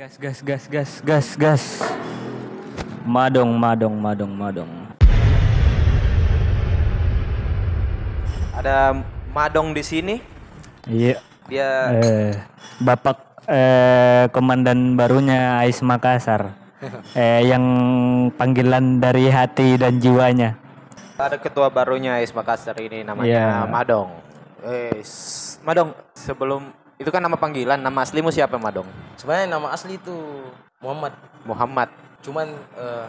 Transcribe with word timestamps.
Gas 0.00 0.16
gas 0.16 0.40
gas 0.40 0.64
gas 0.64 0.90
gas 1.04 1.26
gas. 1.36 1.64
Madong 3.04 3.52
madong 3.52 3.92
madong 4.00 4.32
madong. 4.32 4.72
Ada 8.56 8.96
Madong 9.28 9.76
di 9.76 9.84
sini. 9.84 10.16
Iya. 10.88 11.20
Dia 11.52 11.68
Eh, 12.00 12.32
Bapak 12.80 13.44
eh, 13.44 14.32
komandan 14.32 14.96
barunya 14.96 15.60
Ais 15.60 15.84
Makassar. 15.84 16.48
eh, 17.12 17.44
yang 17.44 17.64
panggilan 18.40 19.04
dari 19.04 19.28
hati 19.28 19.76
dan 19.76 20.00
jiwanya. 20.00 20.56
ada 21.20 21.36
ketua 21.36 21.68
barunya 21.68 22.16
Ais 22.16 22.32
Makassar 22.32 22.80
ini 22.80 23.04
namanya 23.04 23.28
Iya. 23.28 23.68
Madong. 23.68 24.08
Eh, 24.64 25.04
Madong, 25.60 25.92
sebelum 26.16 26.72
itu 27.00 27.08
kan 27.08 27.24
nama 27.24 27.32
panggilan, 27.40 27.80
nama 27.80 28.04
aslimu 28.04 28.28
siapa 28.28 28.60
Madong? 28.60 28.84
Sebenarnya 29.16 29.48
nama 29.48 29.72
asli 29.72 29.96
itu 29.96 30.12
Muhammad. 30.84 31.16
Muhammad. 31.48 31.88
Cuman 32.20 32.52
eh, 32.76 33.06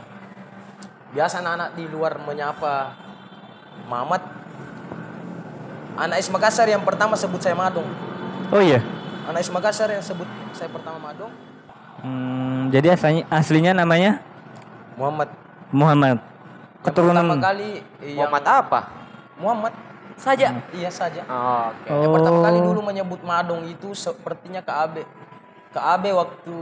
biasa 1.12 1.44
anak-anak 1.44 1.76
di 1.76 1.92
luar 1.92 2.16
menyapa 2.24 2.96
Muhammad. 3.92 4.24
Anak 6.00 6.24
Is 6.24 6.32
Makassar 6.32 6.72
yang 6.72 6.88
pertama 6.88 7.20
sebut 7.20 7.44
saya 7.44 7.52
Madong. 7.52 7.84
Oh 8.48 8.64
iya. 8.64 8.80
Anak 9.28 9.44
Is 9.44 9.52
Makassar 9.52 9.92
yang 9.92 10.00
sebut 10.00 10.28
saya 10.56 10.72
pertama 10.72 11.12
Madong, 11.12 11.32
Hmm, 12.02 12.74
jadi 12.74 12.98
aslinya, 12.98 13.30
aslinya 13.30 13.72
namanya 13.78 14.26
Muhammad. 14.98 15.30
Muhammad. 15.70 16.18
Yang 16.18 16.82
pertama 16.82 16.82
Keturunan. 16.82 17.38
kali 17.38 17.70
eh, 18.02 18.18
yang 18.18 18.26
Muhammad 18.26 18.44
apa? 18.48 18.80
Muhammad 19.38 19.74
Saja. 20.22 20.48
iya 20.72 20.94
saja. 20.94 21.26
Oh, 21.26 21.74
Oke. 21.74 21.90
Yang 21.90 22.12
pertama 22.14 22.38
kali 22.46 22.58
Oh. 22.58 22.66
dulu 22.70 22.80
menyebut 22.86 23.22
Madong 23.22 23.66
itu 23.66 23.90
sepertinya 23.92 24.62
KAB. 24.62 25.02
KAB 25.72 26.04
waktu 26.14 26.56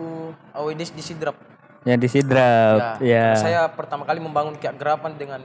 Awedis 0.56 0.90
di 0.90 1.04
Sidrap. 1.04 1.36
Ya 1.84 2.00
di 2.00 2.08
Sidrap. 2.08 3.04
Ya. 3.04 3.36
Saya 3.36 3.68
pertama 3.68 4.08
kali 4.08 4.20
membangun 4.20 4.56
keagrapan 4.56 5.12
dengan 5.14 5.44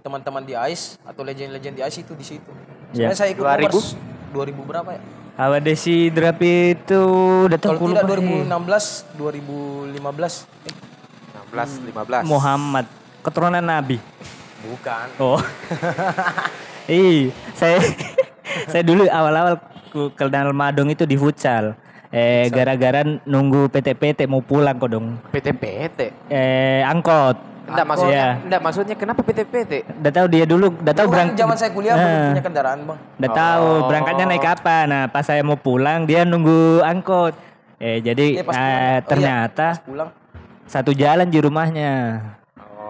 teman-teman 0.00 0.42
di 0.42 0.52
AIS 0.52 1.00
atau 1.00 1.22
legend-legend 1.22 1.72
di 1.72 1.82
AIS 1.82 1.98
itu 1.98 2.12
di 2.12 2.26
situ. 2.26 2.52
Ya. 2.92 3.08
Sebenarnya 3.08 3.18
saya 3.18 3.30
ikut 3.32 3.44
2000? 3.44 3.64
Nomor 3.64 3.84
2000 4.32 4.68
berapa 4.68 4.90
ya? 4.92 5.00
Awal 5.32 5.60
di 5.64 5.72
Sidrap 5.72 6.36
itu 6.40 7.00
udah 7.48 7.56
tahu 7.56 7.72
Kalau 7.72 7.88
tidak 7.96 8.04
2016, 8.04 9.08
2015. 9.16 10.44
Eh, 10.68 10.74
16, 11.48 11.80
15. 11.80 12.28
Muhammad. 12.28 12.84
Keturunan 13.22 13.64
Nabi. 13.64 13.96
bukan. 14.62 15.06
Oh. 15.16 15.40
Ih, 16.86 17.30
saya 17.54 17.78
saya 18.72 18.82
dulu 18.82 19.06
awal-awal 19.06 19.54
kenal 20.12 20.50
Madong 20.50 20.90
itu 20.90 21.06
di 21.06 21.14
futsal. 21.14 21.78
Eh 22.12 22.52
gara-gara 22.52 23.00
nunggu 23.24 23.72
PT-PT 23.72 24.28
mau 24.28 24.44
pulang 24.44 24.76
kok 24.76 24.90
dong. 24.90 25.16
PT-PT. 25.32 26.28
Eh 26.28 26.82
angkot. 26.84 27.54
Enggak 27.62 27.86
maksudnya, 27.86 28.12
Iya. 28.12 28.28
enggak 28.42 28.60
maksudnya 28.60 28.96
kenapa 28.98 29.20
PT-PT? 29.22 29.72
Udah 30.02 30.12
tahu 30.12 30.26
dia 30.28 30.44
dulu, 30.44 30.66
udah 30.74 30.92
tahu 30.92 31.06
kan 31.06 31.14
berangkat. 31.14 31.38
zaman 31.38 31.56
saya 31.56 31.70
kuliah 31.70 31.94
belum 31.94 32.10
Nah, 32.10 32.26
punya 32.28 32.42
kendaraan, 32.42 32.78
Bang. 32.84 32.98
Udah 33.16 33.30
tahu 33.32 33.64
Oh. 33.70 33.86
berangkatnya 33.86 34.24
naik 34.26 34.46
apa. 34.50 34.76
Nah, 34.84 35.02
pas 35.06 35.24
saya 35.24 35.40
mau 35.40 35.56
pulang 35.56 36.04
dia 36.04 36.26
nunggu 36.26 36.82
angkot. 36.82 37.32
Eh 37.78 38.02
jadi 38.02 38.26
Iya, 38.36 38.44
pas 38.44 38.52
eh, 38.52 38.58
pulang. 38.58 38.66
Oh, 38.66 38.82
iya, 38.82 38.98
ternyata 39.06 39.66
pas 39.70 39.80
pulang. 39.80 40.08
satu 40.66 40.90
jalan 40.92 41.26
di 41.26 41.38
rumahnya. 41.38 41.92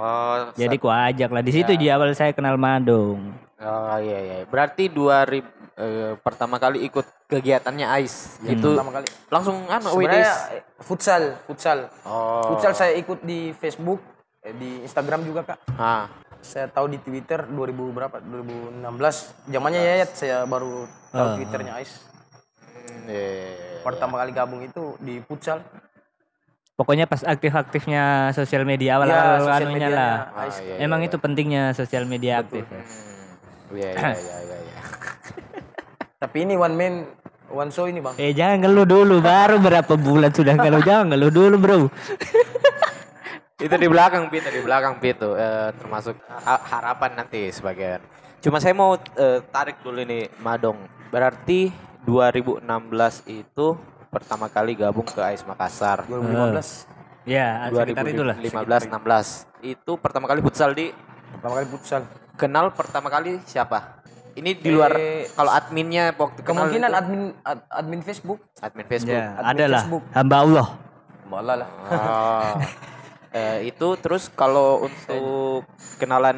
Oh, 0.02 0.50
Jadi 0.58 0.76
ku 0.76 0.90
ajak 0.90 1.30
lah 1.30 1.42
di 1.44 1.52
situ 1.52 1.78
di 1.78 1.86
awal 1.86 2.10
saya 2.10 2.34
kenal 2.34 2.58
Madong. 2.58 3.38
Oh 3.62 3.96
iya 3.96 4.18
iya. 4.18 4.36
Berarti 4.42 4.86
2000 4.86 5.38
eh, 5.72 6.12
pertama 6.18 6.58
kali 6.58 6.82
ikut 6.82 7.06
kegiatannya 7.26 7.86
AIS 7.88 8.42
itu 8.44 8.74
Pertama 8.74 8.92
kali. 8.92 9.06
langsung 9.28 9.56
anu 9.64 9.88
Sebenarnya 9.88 10.28
WDS. 10.28 10.82
futsal, 10.82 11.22
futsal. 11.42 11.78
Oh. 12.02 12.44
Futsal 12.50 12.74
saya 12.74 12.92
ikut 12.92 13.22
di 13.22 13.54
Facebook, 13.54 14.02
eh, 14.40 14.52
di 14.52 14.82
Instagram 14.82 15.22
juga, 15.22 15.46
Kak. 15.46 15.58
Ah. 15.72 16.10
Saya 16.38 16.66
tahu 16.66 16.90
di 16.90 16.98
Twitter 16.98 17.46
2000 17.46 17.54
berapa? 17.88 18.18
2016. 18.18 19.30
Zamannya 19.46 19.80
Yayat 19.80 20.10
saya 20.12 20.42
baru 20.42 20.84
tahu 21.08 21.22
Ah. 21.24 21.34
Twitternya 21.38 21.72
Ais. 21.78 21.92
Hmm, 22.58 23.06
iya, 23.06 23.22
iya, 23.22 23.46
iya. 23.46 23.80
Pertama 23.80 24.18
kali 24.18 24.30
gabung 24.30 24.60
itu 24.60 24.98
di 24.98 25.22
futsal. 25.22 25.62
Pokoknya 26.74 27.06
pas 27.06 27.22
aktif-aktifnya 27.22 28.02
sosial 28.32 28.64
media 28.64 28.92
Ya, 28.92 28.98
awal-awal 28.98 29.38
sosial 29.40 29.60
anunya 29.62 29.88
lah. 29.88 30.14
Ais. 30.34 30.56
Ah, 30.56 30.60
iya, 30.60 30.74
Emang 30.82 31.00
iya, 31.00 31.06
itu 31.06 31.16
pentingnya 31.16 31.62
sosial 31.72 32.04
media 32.04 32.42
aktif. 32.42 32.66
ya. 32.66 32.82
Iya 33.72 33.90
iya 33.96 34.12
iya 34.16 34.36
iya. 34.44 34.56
iya. 34.60 34.80
Tapi 36.22 36.36
ini 36.46 36.54
one 36.54 36.74
man 36.76 36.94
one 37.52 37.70
show 37.72 37.84
ini, 37.88 38.00
Bang. 38.00 38.14
Eh 38.16 38.32
jangan 38.32 38.64
ngeluh 38.64 38.86
dulu, 38.86 39.20
baru 39.20 39.60
berapa 39.60 39.94
bulan 39.98 40.30
sudah 40.32 40.54
ngeluh. 40.56 40.82
Jangan 40.84 41.06
ngeluh 41.12 41.32
dulu 41.32 41.56
bro. 41.58 41.76
itu 43.62 43.74
di 43.78 43.86
belakang 43.86 44.26
Pit, 44.26 44.42
di 44.50 44.62
belakang 44.62 44.98
Pit 44.98 45.22
tuh 45.22 45.38
eh, 45.38 45.70
termasuk 45.78 46.18
ha- 46.26 46.62
harapan 46.66 47.22
nanti 47.22 47.50
sebagian. 47.54 48.02
Cuma 48.42 48.58
saya 48.58 48.74
mau 48.74 48.98
eh, 48.98 49.38
tarik 49.54 49.78
dulu 49.86 50.02
ini 50.02 50.26
Madong. 50.42 50.78
Berarti 51.14 51.70
2016 52.02 52.66
itu 53.30 53.66
pertama 54.10 54.50
kali 54.50 54.74
gabung 54.74 55.06
ke 55.06 55.22
AIS 55.22 55.46
Makassar. 55.46 56.04
2015. 56.10 56.90
Ya, 57.22 57.70
sekitar 57.70 58.02
itulah. 58.10 58.34
2015 58.34 58.90
16. 58.90 59.62
Itu 59.62 59.94
pertama 59.94 60.26
kali 60.26 60.42
futsal 60.42 60.74
di 60.74 60.90
Pertama 61.38 61.62
kali 61.62 61.66
futsal. 61.70 62.02
Kenal 62.34 62.72
pertama 62.72 63.08
kali 63.08 63.38
siapa? 63.44 64.02
Ini 64.32 64.56
di 64.56 64.70
luar 64.70 64.92
Eh, 64.92 65.28
kalau 65.30 65.52
adminnya 65.52 66.08
waktu 66.10 66.40
kenal 66.40 66.64
Kemungkinan 66.64 66.88
itu, 66.88 66.98
admin 66.98 67.22
ad- 67.42 67.66
admin 67.68 68.00
Facebook. 68.00 68.40
admin 68.58 68.86
Facebook. 68.86 69.12
Ya, 69.14 69.36
admin 69.36 69.50
adalah 69.52 69.80
Facebook. 69.82 70.04
hamba 70.10 70.36
Allah. 70.38 70.66
Malah 71.24 71.56
lah. 71.60 71.68
Oh. 71.86 72.52
Eh, 73.32 73.72
itu 73.72 73.96
terus 73.96 74.28
kalau 74.28 74.84
untuk 74.84 75.64
kenalan 75.96 76.36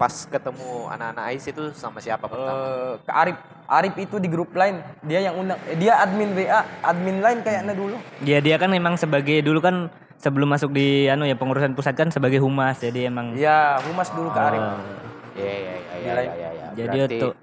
pas 0.00 0.24
ketemu 0.24 0.88
anak-anak 0.88 1.24
AIS 1.28 1.52
itu 1.52 1.68
sama 1.76 2.00
siapa 2.00 2.24
pertama? 2.24 2.56
Eh, 2.56 2.92
ke 2.96 3.12
Arif. 3.12 3.36
Arif 3.68 3.94
itu 4.00 4.16
di 4.16 4.24
grup 4.24 4.56
lain. 4.56 4.80
Dia 5.04 5.20
yang 5.20 5.36
undang. 5.36 5.60
eh, 5.68 5.76
dia 5.76 6.00
admin 6.00 6.32
WA, 6.32 6.64
admin 6.80 7.20
lain 7.20 7.44
kayaknya 7.44 7.76
dulu. 7.76 8.00
Ya 8.24 8.40
dia 8.40 8.56
kan 8.56 8.72
memang 8.72 8.96
sebagai 8.96 9.44
dulu 9.44 9.60
kan 9.60 9.92
sebelum 10.16 10.48
masuk 10.48 10.72
di 10.72 11.12
anu 11.12 11.28
ya 11.28 11.36
pengurusan 11.36 11.76
pusat 11.76 11.92
kan 11.92 12.08
sebagai 12.08 12.40
humas. 12.40 12.80
Jadi 12.80 13.04
emang 13.04 13.36
Iya, 13.36 13.76
humas 13.84 14.08
dulu 14.08 14.32
ke 14.32 14.40
Arif. 14.40 14.64
Iya 14.64 15.09
iya 15.34 15.54
iya 15.54 15.74
iya 15.96 16.12
lain. 16.12 16.28
iya 16.28 16.34
iya. 16.34 16.50
iya. 16.50 16.66
Jadi 16.72 16.96
Berarti, 16.98 17.18
untuk- 17.18 17.36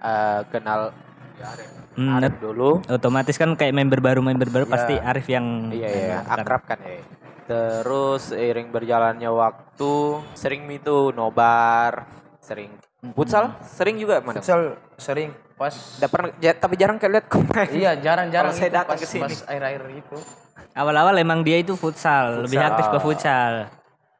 eh, 0.00 0.40
kenal 0.50 0.80
Hmm, 1.90 2.20
Arif 2.20 2.36
dulu. 2.36 2.84
otomatis 2.86 3.32
kan 3.34 3.56
kayak 3.56 3.72
member 3.72 3.98
baru 3.98 4.20
member 4.20 4.46
baru 4.46 4.68
pasti 4.68 4.92
Arif 4.94 5.24
yang 5.26 5.72
Iya 5.72 5.88
iya 5.88 6.18
akrab 6.22 6.62
kan 6.64 6.76
ya. 6.80 7.00
Terus 7.46 8.30
seiring 8.30 8.68
berjalannya 8.68 9.26
waktu 9.26 9.92
sering 10.36 10.68
itu 10.68 11.10
nobar, 11.10 12.04
sering 12.38 12.76
futsal, 13.10 13.56
sering 13.64 13.96
juga 13.96 14.20
mana? 14.20 14.38
Futsal 14.38 14.76
sering 14.94 15.32
pas 15.56 15.72
pernah 16.02 16.30
ja- 16.38 16.54
tapi 16.54 16.76
jarang 16.76 16.96
kalian 16.96 17.24
main. 17.48 17.68
Iya, 17.70 17.92
jarang-jarang 17.98 18.52
Kalau 18.52 18.60
saya 18.60 18.70
datang 18.70 18.96
ke 18.96 19.06
sini. 19.08 19.24
pas 19.24 19.40
air-air 19.48 19.82
itu. 19.90 20.16
awal-awal 20.70 21.16
emang 21.18 21.40
dia 21.40 21.56
itu 21.56 21.74
futsal, 21.74 22.44
lebih 22.44 22.60
aktif 22.60 22.86
ke 22.86 22.98
futsal. 23.00 23.66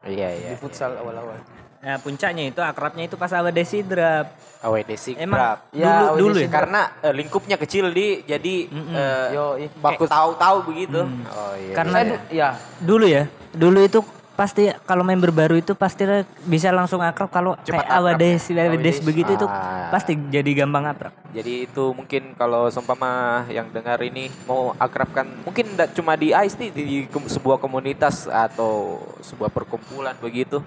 Iya 0.03 0.29
iya. 0.33 0.49
Di 0.51 0.57
futsal 0.57 0.97
awal-awal. 0.97 1.37
Nah 1.81 1.97
puncaknya 1.97 2.45
itu 2.47 2.61
akrabnya 2.61 3.09
itu 3.09 3.17
pas 3.17 3.33
awal 3.33 3.51
Desidrap. 3.51 4.29
AWD 4.61 4.93
Sigrap. 4.93 5.25
Emang 5.25 5.39
Ya, 5.73 6.13
dulu 6.13 6.21
dulu 6.21 6.37
AWD 6.37 6.45
ya. 6.45 6.49
Karena 6.53 6.81
eh, 7.01 7.15
lingkupnya 7.17 7.57
kecil 7.57 7.89
di 7.89 8.21
jadi 8.23 8.55
eh, 8.69 9.27
Yo, 9.33 9.57
ih. 9.57 9.71
baku 9.81 10.05
tahu-tahu 10.05 10.69
begitu. 10.69 11.01
Oh 11.01 11.55
iya. 11.57 11.73
Karena 11.73 11.99
du- 12.05 12.23
ya, 12.29 12.49
dulu 12.77 13.07
ya, 13.09 13.25
dulu 13.57 13.81
itu 13.81 14.05
pasti 14.37 14.69
kalau 14.85 15.05
member 15.05 15.29
baru 15.29 15.57
itu 15.57 15.73
pasti 15.73 16.05
bisa 16.45 16.73
langsung 16.73 17.01
akrab 17.01 17.29
kalau 17.29 17.53
kayak 17.61 17.85
awal 17.87 18.17
des 18.17 18.41
des 18.79 18.97
begitu 19.01 19.37
itu 19.37 19.45
Ah. 19.45 19.89
pasti 19.89 20.17
jadi 20.29 20.65
gampang 20.65 20.85
akrab. 20.87 21.13
Jadi 21.31 21.65
itu 21.65 21.85
mungkin 21.93 22.33
kalau 22.35 22.69
seumpama 22.69 23.45
yang 23.49 23.69
dengar 23.69 24.01
ini 24.01 24.29
mau 24.45 24.77
akrabkan 24.77 25.29
mungkin 25.41 25.73
tidak 25.73 25.93
cuma 25.93 26.17
di 26.17 26.33
ICE 26.33 26.57
nih 26.59 26.71
di 26.73 26.85
sebuah 27.07 27.57
komunitas 27.57 28.29
atau 28.29 29.01
sebuah 29.21 29.49
perkumpulan 29.49 30.17
begitu 30.17 30.61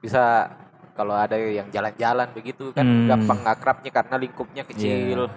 bisa 0.00 0.48
kalau 0.92 1.14
ada 1.14 1.36
yang 1.36 1.68
jalan-jalan 1.68 2.28
begitu 2.30 2.72
kan 2.72 2.82
Hmm. 2.82 3.06
gampang 3.06 3.40
akrabnya 3.46 3.90
karena 3.90 4.16
lingkupnya 4.16 4.62
kecil 4.64 5.28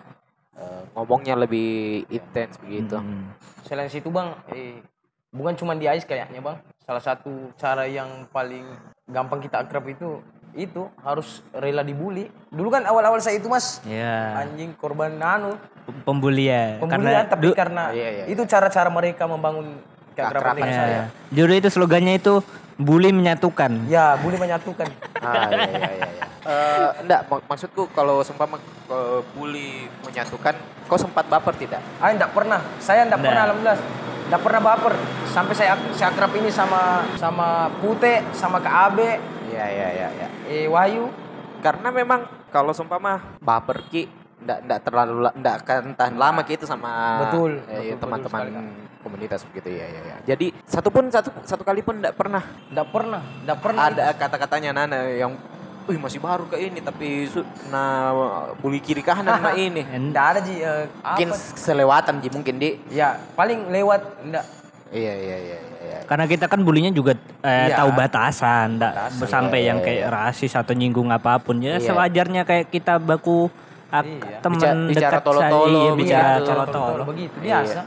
eh, 0.54 0.82
ngomongnya 0.94 1.36
lebih 1.36 1.70
intens 2.08 2.58
begitu. 2.58 2.96
Hmm. 2.96 3.32
selain 3.64 3.88
situ 3.88 4.08
Bang, 4.08 4.36
eh 4.50 4.84
bukan 5.30 5.56
cuma 5.56 5.74
di 5.74 5.86
AIS 5.86 6.04
kayaknya 6.04 6.40
Bang. 6.40 6.60
Salah 6.80 7.00
satu 7.02 7.32
cara 7.56 7.84
yang 7.84 8.28
paling 8.28 8.62
gampang 9.06 9.40
kita 9.40 9.60
akrab 9.60 9.88
itu 9.88 10.20
itu 10.54 10.86
harus 11.00 11.42
rela 11.52 11.82
dibully. 11.82 12.30
Dulu 12.48 12.70
kan 12.70 12.84
awal-awal 12.84 13.18
saya 13.18 13.36
itu 13.36 13.48
Mas, 13.48 13.82
Ya, 13.84 14.38
anjing 14.38 14.76
korban 14.76 15.10
nanu, 15.12 15.58
pembulian. 16.04 16.78
pembulian 16.78 17.26
tapi 17.26 17.50
du- 17.50 17.56
karena 17.56 17.90
iya, 17.90 18.10
iya, 18.14 18.24
itu 18.28 18.46
cara-cara 18.46 18.86
mereka 18.88 19.26
membangun 19.26 19.80
keakraban 20.14 20.62
saya. 20.62 20.86
Ya. 20.86 21.04
Juru 21.32 21.54
itu 21.56 21.70
slogannya 21.72 22.14
itu 22.16 22.44
bully 22.76 23.10
menyatukan. 23.10 23.72
Ya, 23.86 24.18
boleh 24.18 24.38
menyatukan. 24.38 24.88
Ah, 25.16 25.48
iya, 25.48 25.70
iya, 25.70 25.90
iya. 26.10 26.26
Eh, 26.44 26.90
enggak, 27.02 27.22
mak- 27.28 27.46
maksudku 27.48 27.88
kalau 27.92 28.20
seumpama 28.20 28.58
eh, 28.86 29.20
bully 29.32 29.86
menyatukan, 30.02 30.56
kau 30.86 30.98
sempat 30.98 31.26
baper 31.26 31.54
tidak? 31.56 31.82
Ah, 31.98 32.10
enggak 32.10 32.32
pernah. 32.32 32.60
Saya 32.78 33.04
enggak 33.04 33.20
Nggak. 33.20 33.30
pernah 33.30 33.44
alhamdulillah. 33.46 33.80
Enggak 34.24 34.42
pernah 34.42 34.62
baper. 34.62 34.94
Sampai 35.26 35.54
saya 35.54 35.74
saya 35.92 36.10
akrab 36.10 36.32
ini 36.34 36.50
sama 36.50 36.82
sama 37.16 37.48
Pute, 37.78 38.22
sama 38.32 38.58
Kak 38.60 38.76
Abe, 38.92 39.18
Iya, 39.46 39.66
iya, 39.66 39.88
iya, 39.94 40.08
iya. 40.12 40.28
eh 40.46 40.66
Wahyu. 40.66 41.10
Karena 41.60 41.90
memang 41.90 42.26
kalau 42.50 42.74
seumpama 42.74 43.38
baper 43.40 43.86
ki 43.88 44.10
enggak 44.44 44.60
enggak 44.60 44.80
terlalu 44.84 45.14
la- 45.24 45.32
enggak 45.34 45.56
akan 45.64 45.84
tahan 45.96 46.16
lama 46.20 46.44
ki 46.44 46.54
itu 46.54 46.68
sama 46.68 46.92
Betul, 47.24 47.64
eh, 47.66 47.96
betul, 47.96 48.00
teman-teman 48.04 48.42
betul 48.44 48.83
komunitas 49.04 49.44
begitu 49.44 49.70
ya, 49.70 49.84
ya, 49.84 50.02
ya. 50.02 50.16
Jadi 50.26 50.56
satu 50.64 50.88
pun 50.88 51.06
satu 51.08 51.30
satu 51.44 51.62
kali 51.62 51.80
pun 51.80 52.00
enggak 52.00 52.16
pernah 52.16 52.44
Enggak 52.72 52.88
pernah, 52.90 53.22
enggak 53.44 53.60
pernah. 53.60 53.82
ada 53.86 54.04
kata-katanya 54.14 54.70
Nana 54.74 55.06
yang 55.10 55.36
Wih 55.84 56.00
masih 56.00 56.16
baru 56.18 56.48
ke 56.48 56.56
ini 56.58 56.80
tapi 56.80 57.28
su- 57.28 57.44
nah 57.68 58.16
bully 58.56 58.80
kiri 58.80 59.04
kanan 59.04 59.36
sama 59.36 59.52
ini. 59.60 59.84
Enggak 59.84 60.26
ada 60.30 60.40
Ji 60.40 60.56
eh, 60.56 60.88
Mungkin 60.96 61.28
apa? 61.30 61.60
selewatan 61.60 62.14
Ji 62.18 62.32
mungkin 62.32 62.56
di. 62.56 62.80
Ya, 62.88 63.20
paling 63.34 63.68
lewat 63.68 64.02
enggak 64.24 64.46
Iya 64.90 65.12
iya 65.12 65.38
iya 65.38 65.58
iya. 65.60 65.80
iya. 65.84 66.00
Karena 66.06 66.24
kita 66.24 66.48
kan 66.48 66.62
bulinya 66.62 66.88
juga 66.88 67.20
eh, 67.42 67.68
Iya. 67.68 67.76
tahu 67.76 67.90
batasan, 67.92 68.80
enggak 68.80 68.94
Batasan, 69.12 69.28
sampai 69.28 69.60
iya, 69.60 69.68
yang 69.68 69.80
iya, 69.80 69.86
kayak 69.86 70.04
rasis 70.08 70.54
atau 70.54 70.72
nyinggung 70.72 71.10
apa 71.10 71.36
pun. 71.38 71.60
Ya 71.60 71.76
Iya. 71.76 71.84
sewajarnya 71.84 72.42
kayak 72.44 72.66
kita 72.70 72.96
baku 72.98 73.52
ak- 73.90 74.08
Iya. 74.08 74.40
teman 74.40 74.56
Bicara- 74.56 74.88
bicara 74.88 75.12
dekat 75.12 75.22
tolo-tolo 75.22 75.52
saya, 75.68 75.68
iya, 75.68 75.92
begitu. 75.92 76.00
bicara 76.00 76.32
Iya, 76.32 76.46
tolo-tolo. 76.48 77.04
begitu 77.06 77.36
biasa. 77.42 77.82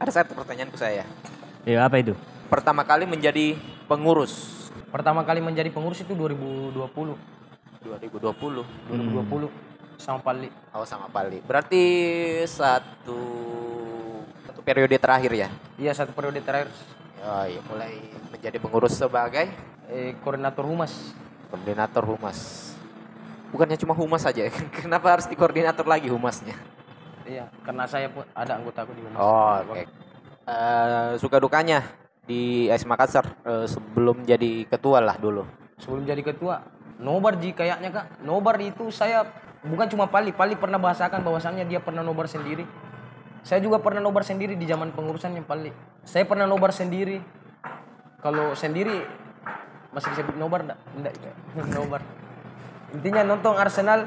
Ada 0.00 0.24
satu 0.24 0.32
pertanyaan 0.32 0.72
ke 0.72 0.80
saya. 0.80 1.04
Ya 1.68 1.84
apa 1.84 2.00
itu? 2.00 2.16
Pertama 2.48 2.82
kali 2.88 3.04
menjadi 3.04 3.54
pengurus 3.84 4.60
Pertama 4.90 5.22
kali 5.22 5.38
menjadi 5.38 5.70
pengurus 5.70 6.02
itu 6.02 6.16
2020. 6.18 6.74
2020 6.74 8.64
2020 8.90 10.00
sama 10.00 10.18
Pali. 10.24 10.48
Oh 10.74 10.82
sama 10.82 11.06
Pali. 11.12 11.38
Berarti 11.44 11.84
satu 12.48 13.20
satu 14.48 14.60
periode 14.66 14.98
terakhir 14.98 15.32
ya. 15.36 15.48
Iya, 15.78 15.92
satu 15.94 16.10
periode 16.10 16.42
terakhir 16.42 16.72
Oh 17.20 17.44
iya, 17.44 17.60
mulai 17.68 18.00
menjadi 18.32 18.56
pengurus 18.56 18.96
sebagai 18.96 19.52
eh, 19.92 20.16
koordinator 20.24 20.64
humas. 20.64 21.12
koordinator 21.52 22.02
humas. 22.08 22.72
Bukannya 23.52 23.76
cuma 23.76 23.92
humas 23.92 24.24
saja. 24.24 24.48
Kenapa 24.80 25.12
harus 25.12 25.28
dikoordinator 25.28 25.84
lagi 25.84 26.08
humasnya? 26.08 26.56
Iya, 27.28 27.44
karena 27.62 27.84
saya 27.84 28.08
pun 28.08 28.24
ada 28.32 28.52
anggota 28.56 28.84
aku 28.84 28.92
di 28.96 29.02
humas. 29.04 29.18
Oh, 29.20 29.54
oke. 29.70 29.84
Eh, 30.50 31.10
suka 31.20 31.36
dukanya 31.36 31.84
di 32.24 32.66
AS 32.72 32.88
Makassar 32.88 33.26
eh, 33.44 33.66
sebelum 33.68 34.24
jadi 34.24 34.64
ketua 34.66 35.04
lah 35.04 35.16
dulu. 35.20 35.44
Sebelum 35.80 36.04
jadi 36.04 36.22
ketua, 36.24 36.64
nobar 37.00 37.36
Ji 37.40 37.52
kayaknya 37.52 37.92
Kak. 37.92 38.24
Nobar 38.24 38.56
itu 38.60 38.88
saya 38.92 39.24
bukan 39.64 39.88
cuma 39.88 40.08
Pali, 40.08 40.32
Pali 40.32 40.56
pernah 40.56 40.80
bahasakan 40.80 41.20
bahwasannya 41.24 41.64
dia 41.68 41.80
pernah 41.80 42.00
nobar 42.00 42.28
sendiri. 42.28 42.64
Saya 43.40 43.64
juga 43.64 43.80
pernah 43.80 44.04
nobar 44.04 44.20
sendiri 44.20 44.52
di 44.56 44.68
zaman 44.68 44.92
pengurusannya 44.92 45.44
Pali. 45.44 45.72
Saya 46.04 46.28
pernah 46.28 46.44
nobar 46.44 46.72
sendiri. 46.76 47.20
Kalau 48.20 48.52
sendiri 48.52 49.00
masih 49.96 50.12
disebut 50.12 50.36
nobar 50.36 50.60
enggak? 50.64 50.78
Enggak 51.56 51.68
nobar. 51.80 52.00
Intinya 52.92 53.22
nonton 53.22 53.54
Arsenal 53.56 54.04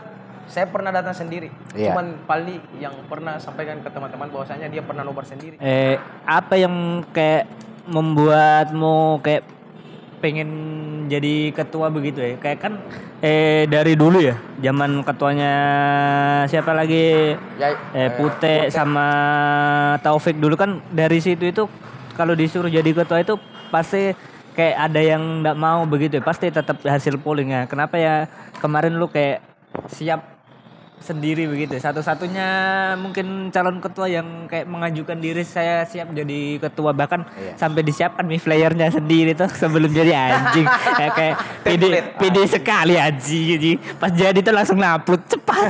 saya 0.47 0.65
pernah 0.69 0.91
datang 0.91 1.15
sendiri. 1.15 1.49
Iya. 1.73 1.91
Cuman 1.91 2.25
Pali 2.27 2.59
yang 2.77 2.93
pernah 3.07 3.39
sampaikan 3.39 3.79
ke 3.81 3.89
teman-teman 3.89 4.29
bahwasanya 4.29 4.67
dia 4.67 4.83
pernah 4.83 5.03
nobar 5.05 5.25
sendiri. 5.25 5.57
Eh 5.59 5.95
apa 6.27 6.55
yang 6.59 7.05
kayak 7.11 7.47
membuatmu 7.87 9.19
kayak 9.19 9.43
pengen 10.23 10.49
jadi 11.11 11.51
ketua 11.51 11.91
begitu 11.91 12.23
ya? 12.23 12.39
Kayak 12.39 12.59
kan 12.63 12.73
eh 13.19 13.67
dari 13.67 13.99
dulu 13.99 14.23
ya, 14.23 14.39
zaman 14.63 15.03
ketuanya 15.03 15.53
siapa 16.47 16.71
lagi? 16.71 17.35
Ya, 17.59 17.75
Eh 17.91 18.09
Pute 18.15 18.71
sama 18.71 19.07
Taufik 19.99 20.39
dulu 20.39 20.55
kan 20.55 20.79
dari 20.91 21.19
situ 21.19 21.51
itu 21.51 21.67
kalau 22.15 22.37
disuruh 22.37 22.71
jadi 22.71 22.87
ketua 22.93 23.19
itu 23.19 23.35
pasti 23.73 24.13
kayak 24.53 24.77
ada 24.89 25.01
yang 25.01 25.41
nggak 25.41 25.57
mau 25.57 25.81
begitu 25.89 26.21
ya 26.21 26.23
pasti 26.23 26.53
tetap 26.53 26.77
hasil 26.85 27.17
pollingnya 27.17 27.65
kenapa 27.65 27.97
ya 27.97 28.29
kemarin 28.61 29.01
lu 29.01 29.09
kayak 29.09 29.41
siap 29.89 30.32
sendiri 31.03 31.45
begitu. 31.45 31.75
Satu-satunya 31.75 32.47
mungkin 32.95 33.49
calon 33.49 33.77
ketua 33.77 34.07
yang 34.07 34.47
kayak 34.47 34.63
mengajukan 34.63 35.15
diri 35.15 35.43
saya 35.43 35.83
siap 35.83 36.09
jadi 36.09 36.57
ketua. 36.57 36.91
Bahkan 36.91 37.19
Iya. 37.29 37.51
sampai 37.55 37.81
disiapkan 37.81 38.23
mi 38.23 38.37
flyernya 38.37 38.89
sendiri 38.89 39.33
tuh 39.33 39.47
sebelum 39.51 39.87
jadi 39.87 40.11
anjing. 40.15 40.65
Kayak 40.65 41.11
kayak 41.19 41.35
pede 41.61 41.87
pede 42.15 42.41
sekali 42.47 42.93
anjing 42.95 43.45
anjing. 43.53 43.77
pas 43.95 44.09
jadi 44.09 44.37
tuh 44.39 44.51
langsung 44.51 44.77
ngupload 44.77 45.21
cepat. 45.27 45.57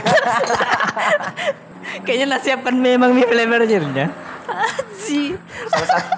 Kayaknya 2.06 2.26
lah 2.28 2.40
siapkan 2.40 2.74
memang 2.74 3.12
mi 3.12 3.22
flyernya 3.22 4.08
anjing. 4.46 5.34
Salah 5.66 5.88
satu 5.90 6.14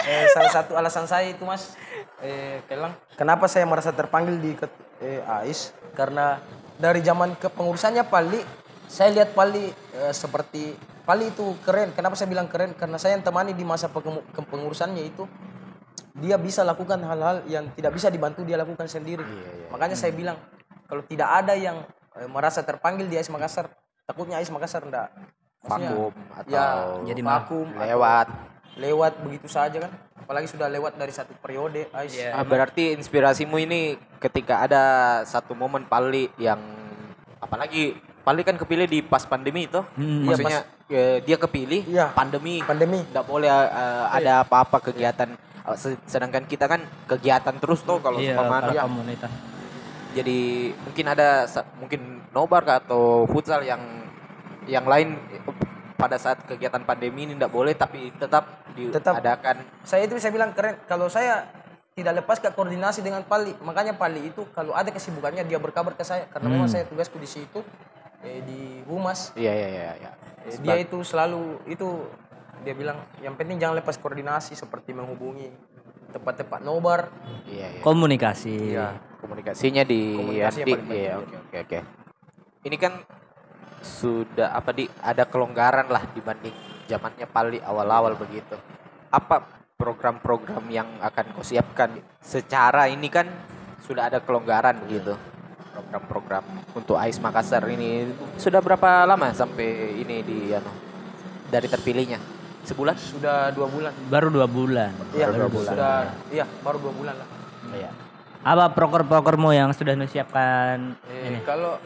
eh, 0.02 0.24
salah 0.30 0.50
satu 0.50 0.72
alasan 0.74 1.04
saya 1.04 1.26
itu 1.28 1.42
mas. 1.42 1.74
Eh, 2.20 2.60
Kelang. 2.68 2.92
Kenapa 3.16 3.48
saya 3.48 3.64
merasa 3.64 3.90
terpanggil 3.90 4.36
di 4.36 4.52
ket- 4.52 4.82
eh, 5.00 5.24
AIS? 5.24 5.72
Karena 5.90 6.38
dari 6.80 7.04
zaman 7.04 7.36
kepengurusannya 7.36 8.08
Pali 8.08 8.40
saya 8.90 9.14
lihat 9.14 9.36
Pali 9.36 9.70
eh, 9.70 10.14
seperti 10.16 10.74
Pali 11.04 11.30
itu 11.30 11.58
keren. 11.62 11.92
Kenapa 11.92 12.14
saya 12.14 12.30
bilang 12.30 12.46
keren? 12.48 12.72
Karena 12.74 12.98
saya 12.98 13.18
yang 13.18 13.24
temani 13.24 13.54
di 13.54 13.62
masa 13.66 13.90
kepengurusannya 14.34 15.04
itu 15.04 15.26
dia 16.18 16.36
bisa 16.36 16.66
lakukan 16.66 16.98
hal-hal 17.02 17.46
yang 17.46 17.70
tidak 17.74 17.94
bisa 17.94 18.10
dibantu 18.10 18.42
dia 18.42 18.58
lakukan 18.58 18.86
sendiri. 18.90 19.22
Makanya 19.70 19.94
saya 19.94 20.10
bilang 20.14 20.38
kalau 20.90 21.06
tidak 21.06 21.28
ada 21.30 21.54
yang 21.54 21.86
eh, 22.18 22.26
merasa 22.26 22.66
terpanggil 22.66 23.06
di 23.06 23.14
AIS 23.20 23.30
Makassar 23.30 23.70
takutnya 24.08 24.42
AIS 24.42 24.50
Makassar 24.50 24.82
enggak 24.82 25.12
Vakum 25.60 26.08
atau 26.32 26.48
ya, 26.48 26.64
jadi 27.04 27.20
vakum 27.20 27.68
atau 27.76 28.00
lewat. 28.76 29.12
begitu 29.24 29.48
saja 29.48 29.78
kan 29.80 29.90
apalagi 30.20 30.46
sudah 30.46 30.70
lewat 30.70 30.94
dari 30.94 31.10
satu 31.10 31.34
periode 31.34 31.90
Ais. 31.90 32.14
Ah, 32.30 32.46
berarti 32.46 32.94
inspirasimu 32.94 33.58
ini 33.58 33.98
ketika 34.18 34.62
ada 34.62 34.82
satu 35.26 35.58
momen 35.58 35.86
Pali 35.86 36.30
yang 36.36 36.60
apalagi 37.38 37.96
Pali 38.20 38.44
kan 38.44 38.54
kepilih 38.54 38.84
di 38.84 39.00
pas 39.00 39.24
pandemi 39.24 39.64
itu. 39.66 39.80
Hmm. 39.96 40.28
Maksudnya 40.28 40.62
eh, 40.86 41.18
dia 41.24 41.34
kepilih 41.34 41.88
Iya. 41.88 42.12
pandemi. 42.12 42.60
pandemi 42.62 43.00
Nggak 43.02 43.26
boleh 43.26 43.48
eh, 43.50 44.04
ada 44.12 44.44
apa-apa 44.44 44.92
kegiatan 44.92 45.34
se- 45.74 45.98
sedangkan 46.04 46.46
kita 46.46 46.66
kan 46.66 46.82
kegiatan 47.06 47.54
terus 47.58 47.82
tuh 47.82 47.98
kalau 47.98 48.18
iya 48.18 48.34
kalau 48.34 48.70
Iya. 48.70 48.82
komunitas 48.86 49.30
jadi 50.10 50.40
mungkin 50.74 51.06
ada 51.06 51.46
mungkin 51.78 52.00
nobar 52.34 52.66
atau 52.66 53.22
futsal 53.30 53.62
yang 53.62 53.78
yang 54.66 54.82
lain 54.82 55.14
pada 56.00 56.16
saat 56.16 56.40
kegiatan 56.48 56.80
pandemi 56.88 57.28
ini 57.28 57.36
tidak 57.36 57.52
boleh 57.52 57.76
tapi 57.76 58.08
tetap 58.16 58.64
Tetap. 58.72 59.20
diadakan. 59.20 59.60
Saya 59.84 60.08
itu 60.08 60.16
bisa 60.16 60.32
bilang 60.32 60.56
keren. 60.56 60.80
Kalau 60.88 61.12
saya 61.12 61.44
tidak 61.92 62.24
lepas 62.24 62.40
ke 62.40 62.48
koordinasi 62.56 63.04
dengan 63.04 63.20
Pali. 63.28 63.52
Makanya 63.60 63.92
Pali 64.00 64.32
itu 64.32 64.48
kalau 64.56 64.72
ada 64.72 64.88
kesibukannya 64.88 65.44
dia 65.44 65.60
berkabar 65.60 65.92
ke 65.92 66.02
saya. 66.02 66.24
Karena 66.32 66.48
memang 66.48 66.72
saya 66.72 66.88
tugasku 66.88 67.20
di 67.20 67.28
situ 67.28 67.60
eh, 68.24 68.40
di 68.40 68.80
humas. 68.88 69.36
Iya 69.36 69.52
iya 69.52 69.68
iya 69.68 69.92
iya. 70.00 70.10
Eh, 70.48 70.56
dia 70.64 70.80
itu 70.80 71.04
selalu 71.04 71.60
itu 71.68 72.08
dia 72.64 72.72
bilang 72.72 73.04
yang 73.20 73.36
penting 73.36 73.60
jangan 73.60 73.76
lepas 73.80 74.00
koordinasi 74.00 74.56
seperti 74.56 74.96
menghubungi 74.96 75.52
tempat-tempat 76.16 76.64
nobar. 76.64 77.12
Iya 77.44 77.76
iya. 77.76 77.82
Komunikasi. 77.84 78.74
Komunikasinya 79.20 79.84
di 79.84 80.16
Komunikasi 80.16 80.58
yang 80.64 80.80
di 80.88 80.96
iya 80.96 81.12
oke 81.20 81.36
oke 81.36 81.56
oke. 81.68 81.78
Ini 82.60 82.76
kan 82.80 82.92
sudah 83.80 84.52
apa 84.52 84.70
di 84.70 84.84
ada 85.00 85.24
kelonggaran 85.24 85.88
lah 85.88 86.04
dibanding 86.12 86.52
zamannya 86.84 87.26
Pali 87.26 87.58
awal-awal 87.60 88.14
begitu. 88.14 88.56
Apa 89.08 89.42
program-program 89.74 90.68
yang 90.68 90.88
akan 91.00 91.24
kau 91.32 91.44
siapkan? 91.44 91.96
Secara 92.20 92.86
ini 92.86 93.08
kan 93.08 93.26
sudah 93.80 94.12
ada 94.12 94.20
kelonggaran 94.20 94.76
begitu. 94.84 95.16
Program-program 95.70 96.44
untuk 96.76 97.00
AIS 97.00 97.16
Makassar 97.18 97.64
ini. 97.70 98.12
Sudah 98.36 98.60
berapa 98.60 99.08
lama 99.08 99.32
sampai 99.32 99.96
ini 99.96 100.20
di 100.20 100.38
anu 100.52 100.70
dari 101.48 101.66
terpilihnya? 101.66 102.20
Sebulan? 102.60 102.94
Sudah 103.00 103.48
dua 103.50 103.66
bulan. 103.66 103.92
Baru 104.12 104.28
dua 104.28 104.44
bulan. 104.44 104.92
Iya 105.16 105.26
Baru 105.32 105.38
dua 105.40 105.50
bulan. 105.50 105.72
sudah 105.72 105.94
iya 106.28 106.44
baru 106.60 106.78
dua 106.78 106.92
bulan 106.92 107.14
lah. 107.16 107.28
Iya. 107.72 107.90
Apa 108.40 108.72
proker-prokermu 108.72 109.52
yang 109.52 109.72
sudah 109.72 109.92
lu 109.92 110.04
siapkan 110.04 110.96
Eh, 111.08 111.40
kalau 111.44 111.76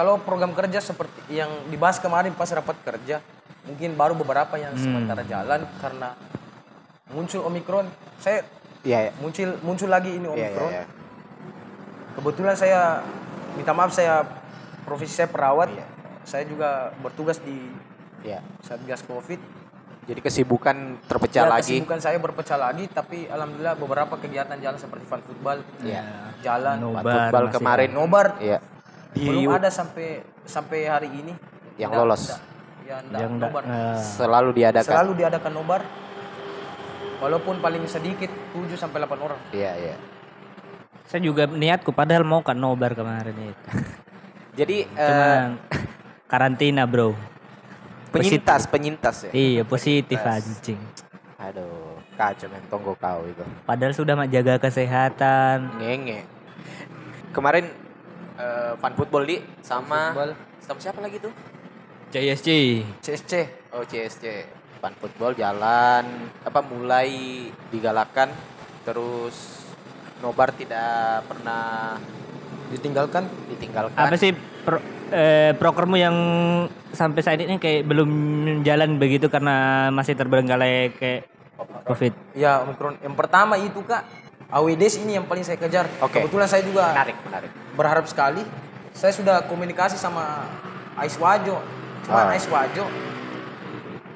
kalau 0.00 0.16
program 0.16 0.56
kerja 0.56 0.80
seperti 0.80 1.20
yang 1.28 1.68
dibahas 1.68 2.00
kemarin 2.00 2.32
pas 2.32 2.48
rapat 2.48 2.72
kerja, 2.80 3.20
mungkin 3.68 3.92
baru 3.92 4.16
beberapa 4.16 4.56
yang 4.56 4.72
sementara 4.72 5.20
jalan 5.28 5.60
karena 5.76 6.16
muncul 7.12 7.44
omikron. 7.44 7.84
Saya 8.16 8.48
iya 8.80 9.04
iya 9.04 9.12
muncul 9.20 9.60
muncul 9.60 9.92
lagi 9.92 10.16
ini 10.16 10.24
iya 10.24 10.32
omikron. 10.32 10.70
iya, 10.72 10.80
iya. 10.80 10.84
Kebetulan 12.16 12.56
saya 12.56 13.04
minta 13.60 13.76
maaf 13.76 13.92
saya 13.92 14.24
profesi 14.88 15.12
saya 15.12 15.28
perawat. 15.28 15.68
Iya. 15.68 15.84
Saya 16.24 16.48
juga 16.48 16.96
bertugas 17.04 17.36
di 17.36 17.68
iya 18.24 18.40
Satgas 18.64 19.04
Covid. 19.04 19.36
Jadi 20.08 20.20
kesibukan 20.24 20.96
terpecah 21.04 21.44
Ya, 21.44 21.52
lagi. 21.52 21.76
kesibukan 21.76 22.00
saya 22.00 22.16
berpecah 22.16 22.56
lagi, 22.56 22.88
tapi 22.88 23.28
alhamdulillah 23.28 23.76
beberapa 23.76 24.16
kegiatan 24.16 24.56
jalan 24.56 24.80
seperti 24.80 25.04
fun 25.04 25.20
football, 25.22 25.60
Iya. 25.84 26.02
jalan, 26.40 26.80
Nobar 26.80 27.04
Football 27.04 27.44
kemarin. 27.52 27.92
nobar 27.92 28.26
Iya. 28.40 28.58
Di 29.10 29.26
belum 29.26 29.50
ada 29.50 29.68
sampai 29.68 30.22
sampai 30.42 30.86
hari 30.86 31.08
ini 31.10 31.34
Yang 31.74 31.90
Nggak- 31.90 32.02
lolos. 32.04 32.22
nggak- 32.28 32.42
ya 32.84 32.96
nggak 33.00 33.20
yang 33.20 33.32
nobar. 33.36 33.62
eh, 33.64 33.96
selalu 33.98 34.50
diadakan. 34.52 34.86
Selalu 34.86 35.12
diadakan 35.16 35.52
nobar. 35.52 35.80
Walaupun 37.20 37.54
paling 37.58 37.84
sedikit 37.84 38.28
7 38.52 38.76
sampai 38.76 38.98
8 38.98 39.20
orang. 39.20 39.40
Iya, 39.50 39.72
iya. 39.76 39.96
saya 41.04 41.26
juga 41.26 41.42
niatku 41.44 41.90
padahal 41.90 42.22
mau 42.22 42.38
kan 42.38 42.54
nobar 42.54 42.94
kemarin 42.94 43.34
itu. 43.34 43.68
Jadi 44.58 44.86
eh, 44.86 45.06
Cuman 45.10 45.58
karantina, 46.26 46.86
Bro. 46.86 47.18
penyintas, 48.10 48.66
penyintas 48.66 49.26
ya. 49.26 49.30
Iya, 49.30 49.62
positif 49.66 50.18
anjing. 50.20 50.78
Aduh, 51.34 51.98
kacau 52.14 52.46
men 52.46 52.62
tonggo 52.68 52.94
kau 52.94 53.26
itu. 53.26 53.42
Padahal 53.64 53.90
sudah 53.90 54.14
mak 54.14 54.28
jaga 54.28 54.58
kesehatan. 54.58 55.82
Ngenge. 55.82 56.22
Kemarin 57.30 57.66
eh, 58.40 58.72
fun 58.80 58.94
football 58.96 59.24
di 59.28 59.36
sama 59.60 60.16
Football, 60.16 60.32
sama 60.64 60.78
siapa 60.80 61.00
lagi 61.04 61.20
tuh? 61.20 61.32
CSC. 62.10 62.48
CSC. 63.04 63.32
Oh 63.76 63.84
CSC. 63.84 64.24
Fun 64.80 64.96
football 64.96 65.36
jalan 65.36 66.32
apa 66.40 66.60
mulai 66.64 67.12
digalakan 67.68 68.32
terus 68.88 69.60
nobar 70.24 70.56
tidak 70.56 71.28
pernah 71.28 72.00
Ditinggalkan 72.70 73.26
ditinggalkan. 73.50 73.98
Apa 73.98 74.14
sih 74.14 74.30
pro, 74.62 74.78
eh, 75.10 75.50
prokermu 75.58 75.98
yang 75.98 76.16
sampai 76.94 77.18
saat 77.18 77.42
ini 77.42 77.58
kayak 77.58 77.82
belum 77.82 78.10
jalan 78.62 78.94
begitu 78.94 79.26
karena 79.26 79.90
masih 79.90 80.14
terbengkalai 80.14 80.94
kayak 80.94 81.26
Covid? 81.82 82.14
Ya, 82.38 82.62
Omikron. 82.62 82.94
Yang 83.02 83.14
pertama 83.18 83.58
itu 83.58 83.82
Kak, 83.82 84.06
AWDs 84.50 84.98
ini 84.98 85.14
yang 85.14 85.24
paling 85.24 85.42
saya 85.42 85.56
kejar. 85.56 85.86
Oke. 85.98 86.20
Kebetulan 86.20 86.46
saya 86.46 86.62
juga 86.62 86.90
Menarik, 86.90 87.16
menarik. 87.22 87.50
berharap 87.72 88.04
sekali. 88.04 88.42
Saya 88.90 89.10
sudah 89.10 89.42
komunikasi 89.44 89.94
sama 89.94 90.50
Ais 90.94 91.14
Wajo. 91.14 91.62
Cuman 92.02 92.24
Ah. 92.26 92.34
Ais 92.34 92.44
Wajo 92.44 92.84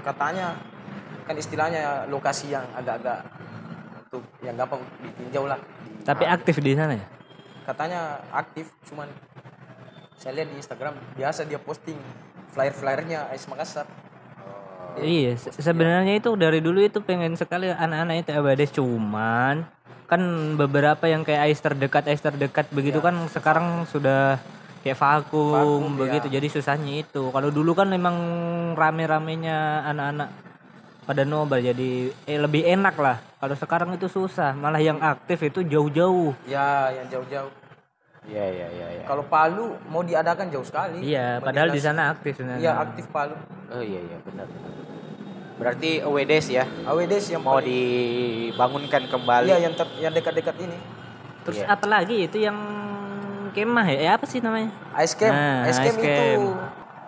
katanya 0.01 0.59
kan 1.25 1.35
istilahnya 1.35 1.83
lokasi 2.07 2.51
yang 2.51 2.67
agak-agak 2.73 3.25
untuk 4.05 4.23
yang 4.41 4.55
gampang 4.55 4.83
ditinjau 5.01 5.47
lah. 5.47 5.57
Tapi 6.03 6.25
aktif 6.25 6.59
di 6.59 6.75
sana 6.75 6.95
ya? 6.95 7.07
katanya 7.65 8.21
aktif, 8.29 8.69
cuman 8.85 9.09
saya 10.15 10.37
lihat 10.37 10.53
di 10.53 10.57
Instagram 10.59 11.01
biasa 11.17 11.49
dia 11.49 11.57
posting 11.57 11.97
flyer-flyernya 12.53 13.33
Ais 13.33 13.49
Makassar. 13.49 13.89
Iya, 14.95 15.33
se- 15.35 15.57
sebenarnya 15.57 16.13
itu 16.15 16.29
dari 16.37 16.61
dulu 16.61 16.79
itu 16.79 17.01
pengen 17.01 17.35
sekali 17.35 17.67
anak-anak 17.67 18.17
itu 18.21 18.31
ABDS 18.31 18.77
cuman 18.77 19.65
kan 20.05 20.21
beberapa 20.55 21.09
yang 21.09 21.25
kayak 21.25 21.49
ais 21.49 21.61
terdekat 21.61 22.05
ais 22.07 22.21
terdekat 22.21 22.69
begitu 22.71 23.01
kan 23.01 23.17
sekarang 23.33 23.89
sudah 23.89 24.37
kayak 24.85 25.01
vakum, 25.01 25.53
Vakum, 25.81 25.97
begitu 25.97 26.29
jadi 26.29 26.45
susahnya 26.47 27.01
itu 27.01 27.33
kalau 27.33 27.49
dulu 27.49 27.73
kan 27.73 27.89
memang 27.89 28.17
rame-ramenya 28.77 29.89
anak-anak 29.89 30.29
pada 31.05 31.25
nobar 31.25 31.61
jadi 31.61 32.13
eh, 32.29 32.39
lebih 32.41 32.65
enak 32.65 32.97
lah 33.01 33.17
kalau 33.41 33.57
sekarang 33.57 33.97
itu 33.97 34.09
susah 34.09 34.53
malah 34.53 34.81
yang 34.81 35.01
aktif 35.01 35.41
itu 35.41 35.65
jauh-jauh 35.65 36.33
Ya, 36.45 36.93
yang 36.93 37.09
jauh-jauh. 37.09 37.53
Iya, 38.25 38.45
iya, 38.49 38.67
iya, 38.73 38.87
iya. 39.01 39.05
Kalau 39.05 39.21
Palu 39.29 39.77
mau 39.93 40.01
diadakan 40.01 40.49
jauh 40.49 40.65
sekali. 40.65 41.05
iya 41.05 41.45
padahal 41.45 41.69
di 41.69 41.81
sana 41.81 42.09
aktif 42.17 42.41
sebenarnya 42.41 42.61
Iya, 42.61 42.73
aktif 42.81 43.05
Palu. 43.13 43.37
Oh 43.69 43.85
iya, 43.85 44.01
iya, 44.01 44.17
benar. 44.25 44.49
benar. 44.49 44.73
Berarti 45.55 46.03
AWDs 46.03 46.47
ya 46.49 46.65
AWDs 46.85 47.27
yang 47.31 47.43
mau 47.43 47.57
paling- 47.57 47.71
dibangunkan 48.51 49.03
kembali. 49.07 49.47
Iya, 49.47 49.59
yang 49.63 49.75
ter, 49.75 49.87
yang 49.99 50.13
dekat-dekat 50.13 50.57
ini. 50.61 50.79
terus 51.45 51.61
Iya. 51.61 51.77
apa 51.77 51.85
lagi 51.85 52.25
itu 52.25 52.41
yang 52.41 52.57
kemah 53.53 53.85
ya 53.87 53.99
Eh, 54.01 54.11
apa 54.11 54.25
sih 54.25 54.41
namanya 54.41 54.73
Ice 54.97 55.13
camp, 55.13 55.29
Nah, 55.29 55.69
ice 55.69 55.77
camp 55.77 55.93
ice 55.93 56.01
itu 56.01 56.03
camp. 56.03 56.57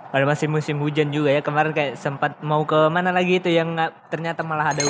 Pada 0.07 0.25
masih 0.25 0.47
musim 0.47 0.77
hujan 0.79 1.09
juga 1.09 1.29
ya 1.29 1.41
kemarin 1.41 1.73
kayak 1.73 1.97
sempat 1.97 2.37
mau 2.41 2.61
ke 2.63 2.77
mana 2.87 3.11
lagi 3.11 3.37
itu 3.37 3.49
yang 3.49 3.73
ternyata 4.07 4.41
malah 4.41 4.71
ada 4.71 4.85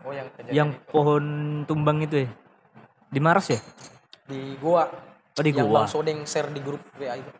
oh 0.00 0.10
yang 0.10 0.26
yang 0.48 0.68
pohon 0.86 1.22
tumbang 1.66 2.00
itu 2.00 2.24
ya 2.24 2.30
di 3.06 3.18
Maros 3.18 3.50
ya? 3.50 3.58
di 4.24 4.54
Goa. 4.56 4.86
Oh 5.34 5.42
di 5.42 5.50
yang 5.50 5.66
Goa. 5.66 5.82
Bang 5.82 5.90
Sodeng 5.90 6.22
share 6.22 6.48
di 6.48 6.62
grup 6.62 6.80
WA 6.94 7.18
itu. 7.18 7.30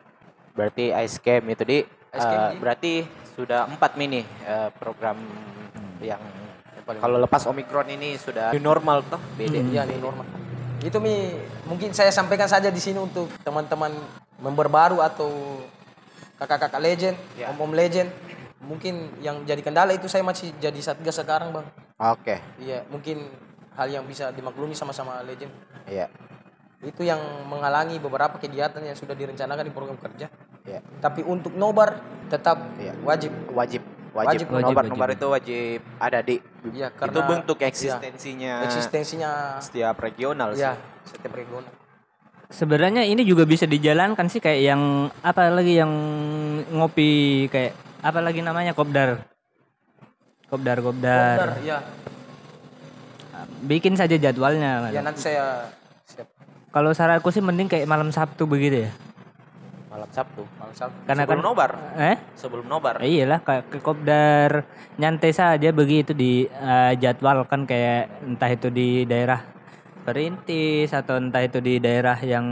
Berarti 0.52 0.90
ice 0.92 1.16
camp 1.16 1.47
itu 1.47 1.62
di 1.62 1.78
Ice 2.11 2.20
camp, 2.20 2.42
eh, 2.42 2.50
Di. 2.50 2.59
berarti 2.59 2.92
sudah 3.40 3.64
empat 3.64 3.97
mini 3.97 4.20
eh, 4.44 4.68
program 4.76 5.16
yang 6.04 6.20
kalau 7.00 7.23
lepas 7.23 7.47
omikron 7.47 7.87
ini 7.88 8.18
sudah 8.18 8.50
new 8.50 8.61
normal 8.61 9.06
toh 9.06 9.20
beda. 9.38 9.62
Iya, 9.62 9.87
nih 9.87 10.02
normal. 10.02 10.26
Itu 10.82 10.99
mi 10.99 11.37
mungkin 11.68 11.92
saya 11.94 12.11
sampaikan 12.11 12.49
saja 12.50 12.66
di 12.73 12.80
sini 12.82 12.99
untuk 12.99 13.30
teman-teman 13.47 13.94
member 14.42 14.66
baru 14.66 14.99
atau 14.99 15.61
kakak-kakak 16.40 16.80
legend, 16.80 17.16
Iya. 17.37 17.52
om-om 17.52 17.76
legend. 17.76 18.09
Mungkin 18.61 19.23
yang 19.25 19.44
jadi 19.44 19.61
kendala 19.61 19.92
itu 19.92 20.09
saya 20.09 20.25
masih 20.25 20.52
jadi 20.56 20.76
satgas 20.80 21.20
sekarang, 21.20 21.52
Bang. 21.52 21.68
Oke, 22.00 22.40
Iya, 22.59 22.85
mungkin 22.88 23.28
hal 23.76 23.88
yang 23.92 24.04
bisa 24.09 24.32
dimaklumi 24.32 24.73
sama-sama 24.73 25.20
legend. 25.23 25.52
iya, 25.87 26.09
Itu 26.80 27.04
yang 27.04 27.20
menghalangi 27.44 28.00
beberapa 28.00 28.40
kegiatan 28.40 28.80
yang 28.80 28.97
sudah 28.97 29.12
direncanakan 29.12 29.68
di 29.68 29.73
program 29.73 30.00
kerja. 30.00 30.32
Iya, 30.70 30.80
Tapi 31.02 31.26
untuk 31.26 31.50
nobar 31.52 31.98
tetap 32.30 32.62
Iya. 32.78 32.94
wajib. 33.02 33.32
wajib, 33.50 33.82
Wajib, 34.10 34.26
wajib, 34.42 34.46
wajib, 34.50 34.66
nobar, 34.66 34.82
wajib. 34.82 34.90
nobar 34.90 35.08
itu 35.14 35.26
wajib 35.30 35.80
ada 35.98 36.18
di. 36.18 36.36
Itu 36.42 36.82
karena 36.98 37.20
bentuk 37.26 37.58
iya, 37.58 37.68
eksistensinya 37.70 38.54
eksistensinya 38.66 39.30
setiap 39.62 39.96
regional 39.98 40.50
ya 40.54 40.74
sih. 40.74 41.14
setiap 41.14 41.30
regional. 41.34 41.70
Sebenarnya 42.50 43.06
ini 43.06 43.22
juga 43.22 43.46
bisa 43.46 43.70
dijalankan 43.70 44.26
sih 44.26 44.42
kayak 44.42 44.60
yang 44.66 44.82
apa 45.22 45.54
lagi 45.54 45.78
yang 45.78 45.92
ngopi 46.74 47.46
kayak 47.46 47.78
apa 48.02 48.18
lagi 48.18 48.42
namanya 48.42 48.74
kopdar. 48.74 49.22
Kopdar 50.50 50.82
kopdar. 50.82 51.54
Benar, 51.54 51.62
ya. 51.62 51.78
Bikin 53.62 53.94
saja 53.94 54.18
jadwalnya. 54.18 54.90
Ya 54.90 55.06
nanti 55.06 55.30
saya 55.30 55.70
siap 56.10 56.26
Kalau 56.74 56.90
saranku 56.90 57.30
sih 57.30 57.38
mending 57.38 57.70
kayak 57.70 57.86
malam 57.86 58.10
Sabtu 58.10 58.50
begitu 58.50 58.86
ya. 58.86 58.90
Malam 59.90 60.06
Sabtu. 60.09 60.47
malam 60.54 60.70
Sabtu. 60.73 60.99
Karena 61.02 61.23
Sebelum 61.26 61.42
kan 61.42 61.47
nobar. 61.50 61.70
eh 61.99 62.16
Sebelum 62.38 62.66
nobar. 62.66 62.94
Eh, 63.02 63.11
iyalah 63.11 63.42
kayak 63.42 63.64
ke 63.68 63.78
kopdar 63.78 64.50
nyantai 64.97 65.35
saja 65.35 65.68
begitu 65.70 66.14
di 66.14 66.47
eh, 66.47 66.92
jadwal 66.97 67.42
kan 67.42 67.66
kayak 67.66 68.23
entah 68.23 68.47
itu 68.49 68.70
di 68.70 69.02
daerah 69.02 69.42
perintis 70.00 70.94
atau 70.94 71.18
entah 71.18 71.42
itu 71.42 71.59
di 71.59 71.76
daerah 71.76 72.16
yang 72.16 72.47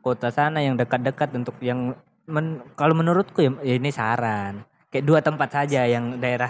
kota 0.00 0.30
sana 0.30 0.62
yang 0.62 0.78
dekat-dekat 0.78 1.34
untuk 1.34 1.58
yang 1.60 1.92
men- 2.24 2.62
kalau 2.72 2.94
menurutku 2.94 3.42
ya 3.42 3.52
ya 3.60 3.74
ini 3.74 3.90
saran 3.90 4.62
kayak 4.88 5.04
dua 5.04 5.20
tempat 5.20 5.52
saja 5.52 5.84
yang 5.84 6.16
daerah 6.16 6.48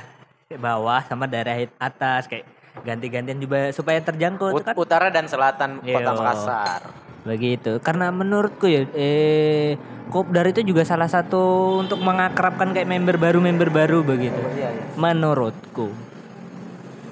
bawah 0.51 1.03
sama 1.03 1.27
daerah 1.27 1.59
atas 1.77 2.29
kayak 2.29 2.47
ganti-gantian 2.79 3.37
juga 3.37 3.75
supaya 3.75 3.99
terjangkau 3.99 4.55
Ut- 4.55 4.63
kan 4.63 4.75
utara 4.77 5.11
dan 5.11 5.27
selatan 5.27 5.83
Kota 5.83 5.89
Iya. 5.99 6.15
Makassar. 6.15 6.83
Begitu. 7.29 7.77
Karena 7.85 8.09
menurutku 8.09 8.65
ya 8.65 8.89
eh 8.97 9.77
kopdar 10.09 10.49
itu 10.49 10.65
juga 10.65 10.83
salah 10.89 11.07
satu 11.07 11.77
untuk 11.85 12.01
mengakrabkan 12.01 12.73
kayak 12.73 12.89
member 12.89 13.21
baru 13.21 13.39
member 13.45 13.69
baru 13.69 14.01
begitu. 14.01 14.41
Iya, 14.57 14.73
iya. 14.73 14.83
menurutku. 14.97 15.93
Oh, 15.93 15.93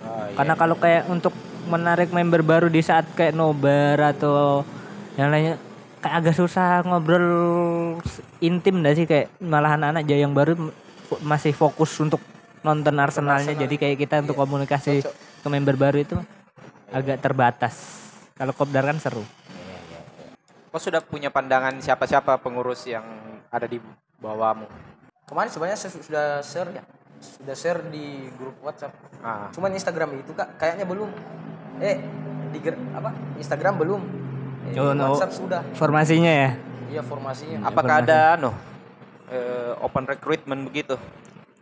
iya. 0.00 0.34
karena 0.40 0.54
kalau 0.56 0.76
kayak 0.80 1.04
untuk 1.12 1.36
menarik 1.68 2.08
member 2.10 2.40
baru 2.40 2.72
di 2.72 2.80
saat 2.80 3.04
kayak 3.12 3.36
nobar 3.36 4.16
atau 4.16 4.64
yang 5.20 5.28
lainnya 5.28 5.60
kayak 6.00 6.14
agak 6.24 6.34
susah 6.34 6.80
ngobrol 6.88 7.28
intim 8.40 8.80
dah 8.80 8.96
sih? 8.96 9.04
Kayak 9.04 9.36
malahan 9.44 9.92
anak 9.92 10.08
aja 10.08 10.16
yang 10.16 10.32
baru 10.32 10.56
masih 11.20 11.52
fokus 11.52 11.92
untuk 12.00 12.24
nonton 12.64 12.96
Arsenalnya. 12.96 13.52
Jadi 13.52 13.76
kayak 13.76 13.96
kita 14.00 14.24
untuk 14.24 14.40
komunikasi 14.40 15.04
Cocok. 15.04 15.14
ke 15.44 15.48
member 15.52 15.76
baru 15.76 15.98
itu 16.00 16.16
agak 16.90 17.20
terbatas. 17.20 18.02
Kalau 18.36 18.52
kopdar 18.52 18.84
kan 18.84 19.00
seru 19.00 19.24
Kau 20.76 20.84
sudah 20.84 21.00
punya 21.00 21.32
pandangan 21.32 21.72
siapa-siapa 21.80 22.36
pengurus 22.36 22.84
yang 22.84 23.00
ada 23.48 23.64
di 23.64 23.80
bawahmu? 24.20 24.68
Kemarin 25.24 25.48
sebenarnya 25.48 25.80
saya 25.80 25.88
su- 25.88 26.04
sudah 26.04 26.44
share 26.44 26.68
ya. 26.68 26.84
Sudah 27.16 27.56
share 27.56 27.80
di 27.88 28.28
grup 28.36 28.60
WhatsApp. 28.60 28.92
Ah, 29.24 29.48
Cuman 29.56 29.72
Instagram 29.72 30.20
itu 30.20 30.36
Kak 30.36 30.60
kayaknya 30.60 30.84
belum. 30.84 31.08
Eh, 31.80 31.96
di 32.52 32.60
ger- 32.60 32.76
apa? 32.92 33.08
Instagram 33.40 33.80
belum. 33.80 34.02
Eh, 34.68 34.76
Oh, 34.76 34.92
no. 34.92 35.16
WhatsApp 35.16 35.32
sudah. 35.32 35.64
formasinya 35.72 36.28
ya 36.28 36.50
Iya 36.92 37.00
formasinya. 37.00 37.64
apakah 37.64 38.04
ada 38.04 38.36
no 38.36 38.52
eh, 39.32 39.72
open 39.80 40.04
recruitment 40.04 40.60
begitu 40.60 41.00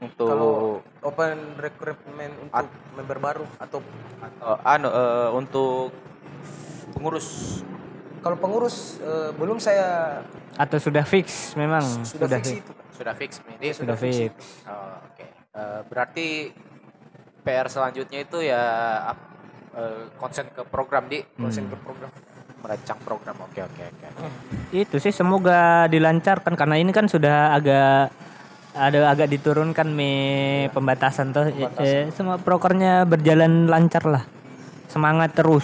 untuk 0.02 0.26
Kalau 0.26 0.82
open 1.06 1.54
recruitment 1.54 2.34
untuk 2.42 2.66
member 2.98 3.18
baru 3.22 3.46
atau 3.62 3.78
atau 4.18 4.58
anu 4.66 4.90
eh, 4.90 5.28
untuk 5.30 5.94
pengurus 6.90 7.62
kalau 8.24 8.40
pengurus 8.40 8.96
eh, 9.04 9.30
belum 9.36 9.60
saya 9.60 10.20
atau 10.56 10.78
sudah 10.80 11.04
fix 11.04 11.52
memang 11.54 11.84
sudah, 12.08 12.40
fix 12.40 12.64
itu. 12.64 12.72
Kak. 12.72 12.86
sudah 12.96 13.14
fix 13.14 13.30
ini 13.60 13.68
sudah 13.76 13.96
fix 14.00 14.32
Oh, 14.64 14.96
oke 15.04 15.24
Eh, 15.54 15.80
berarti 15.86 16.50
PR 17.46 17.70
selanjutnya 17.70 18.26
itu 18.26 18.42
ya 18.42 18.62
eh, 19.78 20.10
konsen 20.18 20.50
ke 20.50 20.66
program 20.66 21.06
di 21.06 21.22
konsen 21.38 21.70
ke 21.70 21.78
program 21.78 22.10
merancang 22.58 22.98
program. 23.06 23.36
Oke 23.44 23.62
oke 23.62 23.82
oke. 23.86 24.06
Itu 24.74 24.96
sih 24.98 25.14
semoga 25.14 25.86
dilancarkan 25.86 26.58
karena 26.58 26.80
ini 26.80 26.90
kan 26.90 27.06
sudah 27.06 27.54
agak 27.54 28.10
ada 28.74 29.14
agak 29.14 29.30
diturunkan 29.30 29.86
me 29.94 30.12
pembatasan 30.74 31.30
tuh. 31.30 31.54
Eh, 31.78 32.10
semua 32.18 32.42
prokernya 32.42 33.06
berjalan 33.06 33.70
lancar 33.70 34.02
lah. 34.10 34.24
Semangat 34.90 35.38
terus. 35.38 35.62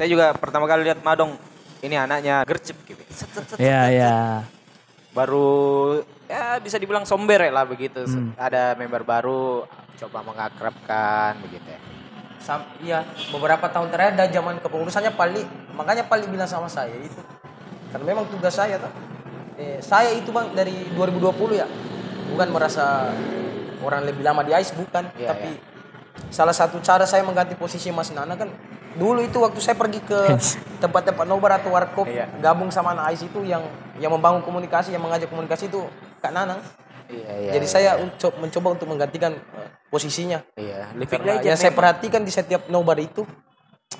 Saya 0.00 0.16
juga 0.16 0.32
pertama 0.32 0.64
kali 0.64 0.88
lihat 0.88 1.04
Madong. 1.04 1.36
Ini 1.84 2.08
anaknya 2.08 2.40
gercep 2.48 2.72
gitu. 2.88 3.04
Set, 3.12 3.28
set, 3.36 3.44
set, 3.52 3.56
Ya 3.60 3.92
ya. 3.92 4.48
baru 5.12 6.00
ya 6.24 6.56
bisa 6.56 6.80
dibilang 6.80 7.04
somber 7.04 7.36
lah 7.52 7.68
begitu. 7.68 8.08
Ada 8.32 8.80
member 8.80 9.04
baru 9.04 9.68
coba 10.00 10.24
mengakrabkan 10.24 11.36
begitu 11.44 11.68
ya. 11.68 11.80
Sam, 12.40 12.64
iya 12.80 13.04
beberapa 13.28 13.68
tahun 13.68 13.92
terakhir 13.92 14.16
ada 14.16 14.26
zaman 14.32 14.56
kepengurusannya 14.64 15.12
Pali. 15.12 15.44
Makanya 15.76 16.08
Pali 16.08 16.24
bilang 16.32 16.48
sama 16.48 16.72
saya 16.72 16.96
itu. 16.96 17.20
Karena 17.92 18.04
memang 18.08 18.24
tugas 18.32 18.56
saya 18.56 18.80
tuh 18.80 18.88
eh, 19.60 19.84
saya 19.84 20.16
itu 20.16 20.32
bang 20.32 20.48
dari 20.56 20.88
2020 20.96 21.60
ya. 21.60 21.68
Bukan 22.32 22.48
merasa 22.48 23.12
orang 23.84 24.08
lebih 24.08 24.24
lama 24.24 24.40
di 24.48 24.56
AIS 24.56 24.72
bukan. 24.72 25.12
Iya, 25.12 25.36
tapi 25.36 25.60
salah 26.28 26.52
satu 26.52 26.76
cara 26.80 27.04
saya 27.04 27.24
mengganti 27.24 27.56
posisi 27.56 27.88
Mas 27.88 28.12
Nana 28.12 28.36
kan 28.36 28.52
dulu 28.92 29.22
itu 29.22 29.38
waktu 29.38 29.56
saya 29.58 29.74
pergi 29.74 30.02
ke 30.02 30.36
tempat-tempat 30.82 31.24
nobar 31.24 31.56
atau 31.56 31.72
warkop 31.72 32.04
Iya. 32.04 32.28
gabung 32.38 32.68
sama 32.68 32.92
anak 32.92 33.14
AIS 33.14 33.24
itu 33.24 33.40
yang 33.42 33.64
yang 33.96 34.10
membangun 34.10 34.40
komunikasi 34.40 34.90
yang 34.90 35.00
mengajak 35.00 35.28
komunikasi 35.28 35.66
itu 35.66 35.80
Kak 36.18 36.30
Nanang 36.30 36.60
Iya 37.10 37.32
iya. 37.40 37.50
jadi 37.58 37.66
saya 37.66 37.90
unco- 37.98 38.34
mencoba 38.38 38.78
untuk 38.78 38.86
menggantikan 38.86 39.34
eh, 39.34 39.68
posisinya 39.90 40.46
iya. 40.54 40.94
Living 40.94 41.18
karena 41.18 41.38
legend 41.38 41.48
yang 41.48 41.58
saya 41.58 41.72
perhatikan 41.74 42.22
di 42.22 42.30
setiap 42.30 42.70
nobar 42.70 42.94
itu, 43.02 43.26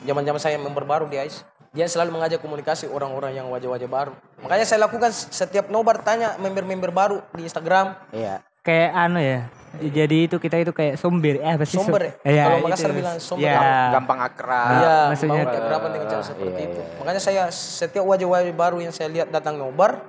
zaman-zaman 0.07 0.39
saya 0.39 0.55
member 0.57 0.87
baru 0.87 1.11
di 1.11 1.19
AIS, 1.19 1.43
dia 1.71 1.91
selalu 1.91 2.15
mengajak 2.15 2.39
komunikasi 2.39 2.87
orang-orang 2.87 3.35
yang 3.35 3.51
wajah-wajah 3.51 3.91
baru. 3.91 4.15
Makanya 4.41 4.63
saya 4.63 4.87
lakukan 4.87 5.11
setiap 5.11 5.67
nobar 5.69 5.99
tanya 6.03 6.39
member-member 6.39 6.95
baru 6.95 7.19
di 7.35 7.43
Instagram. 7.43 7.99
Iya. 8.15 8.47
Kayak 8.61 8.91
anu 8.93 9.21
ya. 9.21 9.41
Jadi 9.71 10.27
itu 10.27 10.37
kita 10.37 10.59
itu 10.59 10.75
kayak 10.75 10.99
somber. 10.99 11.39
Eh 11.39 11.53
apa 11.55 11.63
sih? 11.63 11.79
Somber 11.79 12.03
ya? 12.03 12.13
Iya, 12.27 12.43
Kalau. 12.45 12.59
Makassar 12.67 12.91
bilang 12.91 13.17
somber. 13.17 13.47
Ya. 13.47 13.95
Gampang 13.95 14.19
akrab. 14.21 14.69
Iya, 14.75 14.97
maksudnya- 15.09 15.45
mau 15.47 15.55
keakraban 15.55 15.91
dengan 15.95 16.07
cara 16.11 16.21
Ah, 16.21 16.27
seperti 16.27 16.51
iya, 16.53 16.67
itu. 16.69 16.81
iya. 16.83 16.97
Makanya 16.99 17.21
saya 17.23 17.43
setiap 17.49 18.05
wajah-wajah 18.05 18.53
baru 18.53 18.77
yang 18.83 18.91
saya 18.91 19.09
lihat 19.09 19.31
datang 19.31 19.57
nobar, 19.57 20.03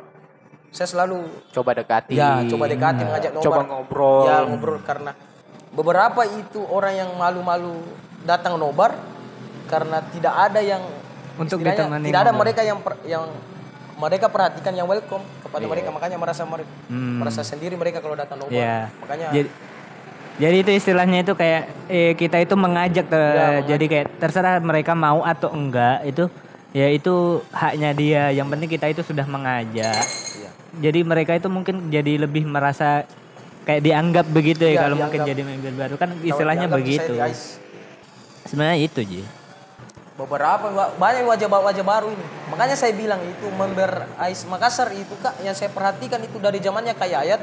saya 0.69 0.87
selalu 0.89 1.29
Coba 1.53 1.77
dekati. 1.77 2.17
ya 2.17 2.41
coba 2.49 2.65
dekati 2.65 3.01
mengajak 3.05 3.31
nobar. 3.31 3.45
Coba 3.45 3.61
ngobrol. 3.63 4.23
Ya 4.25 4.37
ngobrol 4.43 4.77
karena 4.81 5.11
beberapa 5.71 6.21
itu 6.25 6.59
orang 6.65 6.93
yang 6.97 7.09
malu-malu 7.13 7.85
datang 8.23 8.57
nobar 8.57 8.97
karena 9.69 10.03
tidak 10.09 10.33
ada 10.33 10.59
yang 10.59 10.83
Untuk 11.37 11.63
ditemani 11.63 12.11
tidak 12.11 12.27
ada 12.27 12.33
mereka 12.35 12.59
yang 12.59 12.83
per- 12.83 12.99
yang 13.07 13.23
mereka 14.01 14.25
perhatikan 14.25 14.73
yang 14.73 14.89
welcome 14.89 15.21
kepada 15.39 15.63
mereka 15.63 15.89
makanya 15.89 16.17
merasa 16.17 16.41
mereka 16.43 16.71
Hmm. 16.89 17.21
merasa 17.21 17.41
sendiri 17.41 17.77
mereka 17.77 18.01
kalau 18.01 18.17
datang 18.17 18.41
nobar. 18.41 18.51
Iya. 18.51 18.77
Makanya 18.99 19.27
Jadi 19.31 19.49
jadi 20.33 20.57
itu 20.57 20.71
istilahnya 20.73 21.21
itu 21.21 21.33
kayak 21.33 21.61
eh, 21.85 22.11
kita 22.15 22.41
itu 22.41 22.55
mengajak 22.55 23.05
tuh. 23.05 23.21
jadi 23.67 23.85
kayak 23.85 24.07
terserah 24.17 24.57
mereka 24.57 24.97
mau 24.97 25.21
atau 25.21 25.53
enggak 25.53 26.01
itu 26.03 26.25
ya 26.71 26.87
itu 26.89 27.13
haknya 27.51 27.89
dia. 27.93 28.23
Yang 28.31 28.47
penting 28.49 28.69
kita 28.71 28.85
itu 28.89 29.01
sudah 29.03 29.23
mengajak. 29.23 30.01
Jadi 30.73 30.99
mereka 31.03 31.35
itu 31.35 31.45
mungkin 31.45 31.91
jadi 31.91 32.15
lebih 32.17 32.47
merasa 32.47 33.03
kayak 33.61 33.83
dianggap 33.83 34.25
begitu 34.25 34.65
ya 34.65 34.71
Iya, 34.71 34.79
kalau 34.81 34.95
mungkin 34.97 35.19
dianggap. 35.19 35.29
jadi 35.29 35.41
member 35.45 35.73
baru 35.77 35.95
kan 35.95 36.09
istilahnya 36.17 36.67
begitu. 36.67 37.13
Sebenarnya 38.41 38.77
itu 38.81 38.99
Ji. 39.05 39.21
Beberapa 40.21 40.69
banyak 41.01 41.25
wajah-wajah 41.25 41.85
baru 41.85 42.13
ini. 42.13 42.25
Makanya 42.53 42.77
saya 42.77 42.93
bilang 42.93 43.17
itu 43.25 43.49
member 43.49 44.05
AIS 44.21 44.45
Makassar 44.45 44.93
itu 44.93 45.17
kak 45.17 45.41
yang 45.41 45.57
saya 45.57 45.73
perhatikan 45.73 46.21
itu 46.21 46.37
dari 46.37 46.61
zamannya 46.61 46.93
kayak 46.93 47.19
ayat 47.25 47.41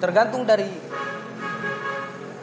tergantung 0.00 0.48
dari 0.48 0.66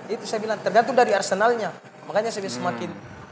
itu 0.10 0.24
saya 0.26 0.40
bilang 0.42 0.62
tergantung 0.62 0.94
dari 0.94 1.14
Arsenalnya. 1.14 1.74
Makanya 2.06 2.30
saya 2.30 2.46
bilang 2.46 2.58
semakin 2.62 2.90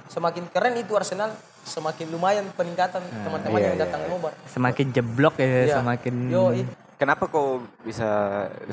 semakin 0.07 0.43
keren 0.49 0.73
itu 0.81 0.93
Arsenal 0.97 1.29
semakin 1.67 2.07
lumayan 2.09 2.45
peningkatan 2.55 3.03
teman-teman 3.27 3.59
iya, 3.59 3.67
yang 3.75 3.77
datang 3.77 4.01
nobar. 4.07 4.33
Semakin 4.47 4.85
jeblok 4.95 5.35
ya 5.37 5.45
Iya. 5.45 5.75
semakin 5.83 6.13
Yo, 6.31 6.55
Kenapa 6.97 7.29
kau 7.29 7.61
bisa 7.85 8.09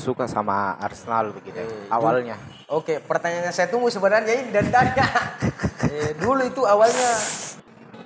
suka 0.01 0.25
sama 0.25 0.81
Arsenal 0.81 1.29
begitu? 1.31 1.61
Awalnya. 1.93 2.41
Oke, 2.73 2.97
pertanyaannya 2.97 3.53
saya 3.53 3.69
tunggu 3.69 3.93
sebenarnya 3.93 4.33
ini 4.33 4.49
dan 4.49 4.65
eh, 5.93 6.17
dulu 6.17 6.41
itu 6.41 6.65
awalnya 6.65 7.11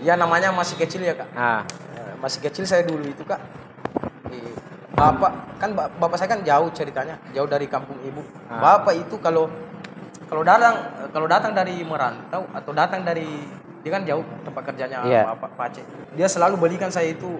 ya 0.02 0.18
namanya 0.18 0.50
masih 0.50 0.74
kecil 0.74 1.06
ya 1.06 1.14
kak. 1.14 1.30
Nah, 1.30 1.62
Eh, 1.94 2.12
masih 2.18 2.42
kecil 2.42 2.66
saya 2.66 2.82
dulu 2.82 3.06
itu 3.06 3.22
kak 3.22 3.38
Eh, 4.28 4.50
bapak 4.90 5.32
kan 5.62 5.70
ba- 5.78 5.86
bapak 5.88 6.18
saya 6.18 6.34
kan 6.34 6.42
jauh 6.42 6.66
ceritanya 6.74 7.14
jauh 7.30 7.46
dari 7.46 7.70
kampung 7.70 7.94
ibu 8.02 8.18
bapak 8.50 8.98
itu 8.98 9.14
kalau 9.22 9.46
kalau 10.26 10.42
datang 10.42 10.74
kalau 11.14 11.30
datang 11.30 11.54
dari 11.54 11.86
merantau 11.86 12.42
atau 12.50 12.72
datang 12.74 13.06
dari 13.06 13.46
dia 13.80 13.90
kan 13.94 14.02
jauh 14.02 14.26
tempat 14.42 14.62
kerjanya 14.66 15.06
Iya. 15.06 15.22
bapak 15.30 15.54
Pace 15.54 15.86
dia 16.12 16.26
selalu 16.26 16.58
belikan 16.58 16.90
saya 16.90 17.14
itu 17.14 17.30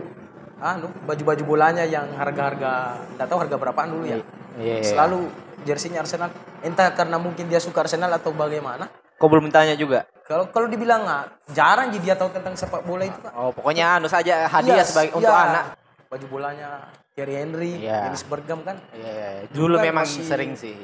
anu 0.58 0.90
baju-baju 1.06 1.42
bolanya 1.46 1.86
yang 1.86 2.10
harga-harga 2.14 2.98
nggak 3.14 3.26
tahu 3.26 3.38
harga 3.38 3.56
berapaan 3.56 3.88
dulu 3.90 4.04
ya 4.04 4.18
iya, 4.58 4.82
iya. 4.82 4.84
selalu 4.84 5.30
jersinya 5.62 6.02
Arsenal 6.02 6.30
entah 6.60 6.90
karena 6.90 7.16
mungkin 7.16 7.46
dia 7.46 7.62
suka 7.62 7.86
Arsenal 7.86 8.10
atau 8.10 8.34
bagaimana 8.34 8.90
kau 9.18 9.26
belum 9.26 9.50
tanya 9.50 9.74
juga. 9.74 10.06
kalau 10.22 10.46
kalau 10.50 10.70
dibilang 10.70 11.02
ah, 11.02 11.26
jarang 11.50 11.90
jadi 11.90 12.02
dia 12.04 12.14
tahu 12.14 12.30
tentang 12.30 12.54
sepak 12.54 12.86
bola 12.86 13.02
itu 13.02 13.18
kak 13.18 13.34
Oh, 13.34 13.50
pokoknya 13.50 13.98
anu 13.98 14.06
saja 14.06 14.46
hadiah 14.46 14.78
Iya, 14.78 14.86
sebagai 14.86 15.10
iya. 15.10 15.18
untuk 15.18 15.34
anak. 15.34 15.64
Baju 16.06 16.26
bolanya 16.30 16.68
Thierry 17.12 17.34
Henry, 17.34 17.82
Iya. 17.82 18.06
Dennis 18.06 18.22
Bergam 18.24 18.62
kan. 18.62 18.78
Iya, 18.94 19.10
iya, 19.10 19.28
iya. 19.42 19.44
Dulu 19.50 19.74
kan 19.74 19.84
memang 19.90 20.06
masih- 20.06 20.22
sering 20.22 20.54
sih. 20.54 20.76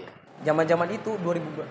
Zaman-zaman 0.43 0.91
itu 0.91 1.15
2002 1.23 1.63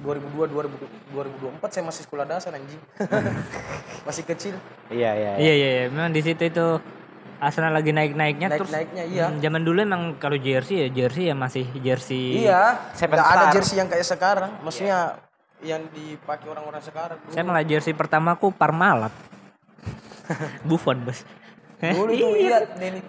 2002 0.00 0.48
2002 0.48 1.12
2024 1.60 1.68
saya 1.68 1.84
masih 1.84 2.02
sekolah 2.08 2.24
dasar 2.24 2.52
anjing. 2.56 2.80
masih 4.08 4.24
kecil. 4.24 4.54
Iya, 4.88 5.10
iya. 5.12 5.32
iya. 5.36 5.42
Iya 5.42 5.52
iya 5.52 5.68
iya. 5.68 5.84
memang 5.92 6.10
di 6.10 6.24
situ 6.24 6.42
itu 6.42 6.66
Arsenal 7.36 7.68
lagi 7.70 7.90
naik-naiknya 7.90 8.48
terus 8.50 8.68
Naik-naiknya 8.68 9.04
iya. 9.06 9.26
hmm, 9.28 9.38
zaman 9.38 9.60
dulu 9.60 9.78
emang 9.78 10.02
kalau 10.16 10.34
jersey 10.34 10.82
ya 10.82 10.88
jersey 10.88 11.28
ya 11.28 11.34
masih 11.34 11.68
jersey 11.76 12.42
Iya, 12.42 12.90
Seven 12.92 13.12
nggak 13.12 13.28
ada 13.28 13.36
Star. 13.42 13.52
jersey 13.52 13.76
yang 13.76 13.88
kayak 13.88 14.06
sekarang. 14.06 14.50
Maksudnya 14.60 15.20
yang 15.60 15.82
dipakai 15.88 16.46
orang-orang 16.46 16.80
sekarang. 16.80 17.16
Dulu, 17.18 17.32
Saya 17.32 17.44
malah 17.44 17.60
jersey 17.62 17.92
pertamaku 17.92 18.50
Parmalat. 18.50 19.12
Buffon, 20.68 21.02
Bos. 21.02 21.22
dulu 21.76 22.08
itu 22.10 22.26
iya 22.46 22.64
Denny 22.72 23.00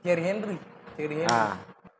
Thierry 0.00 0.22
Henry. 0.22 0.56
Thierry 0.94 1.16
Henry. 1.18 1.28
Nah, 1.28 1.56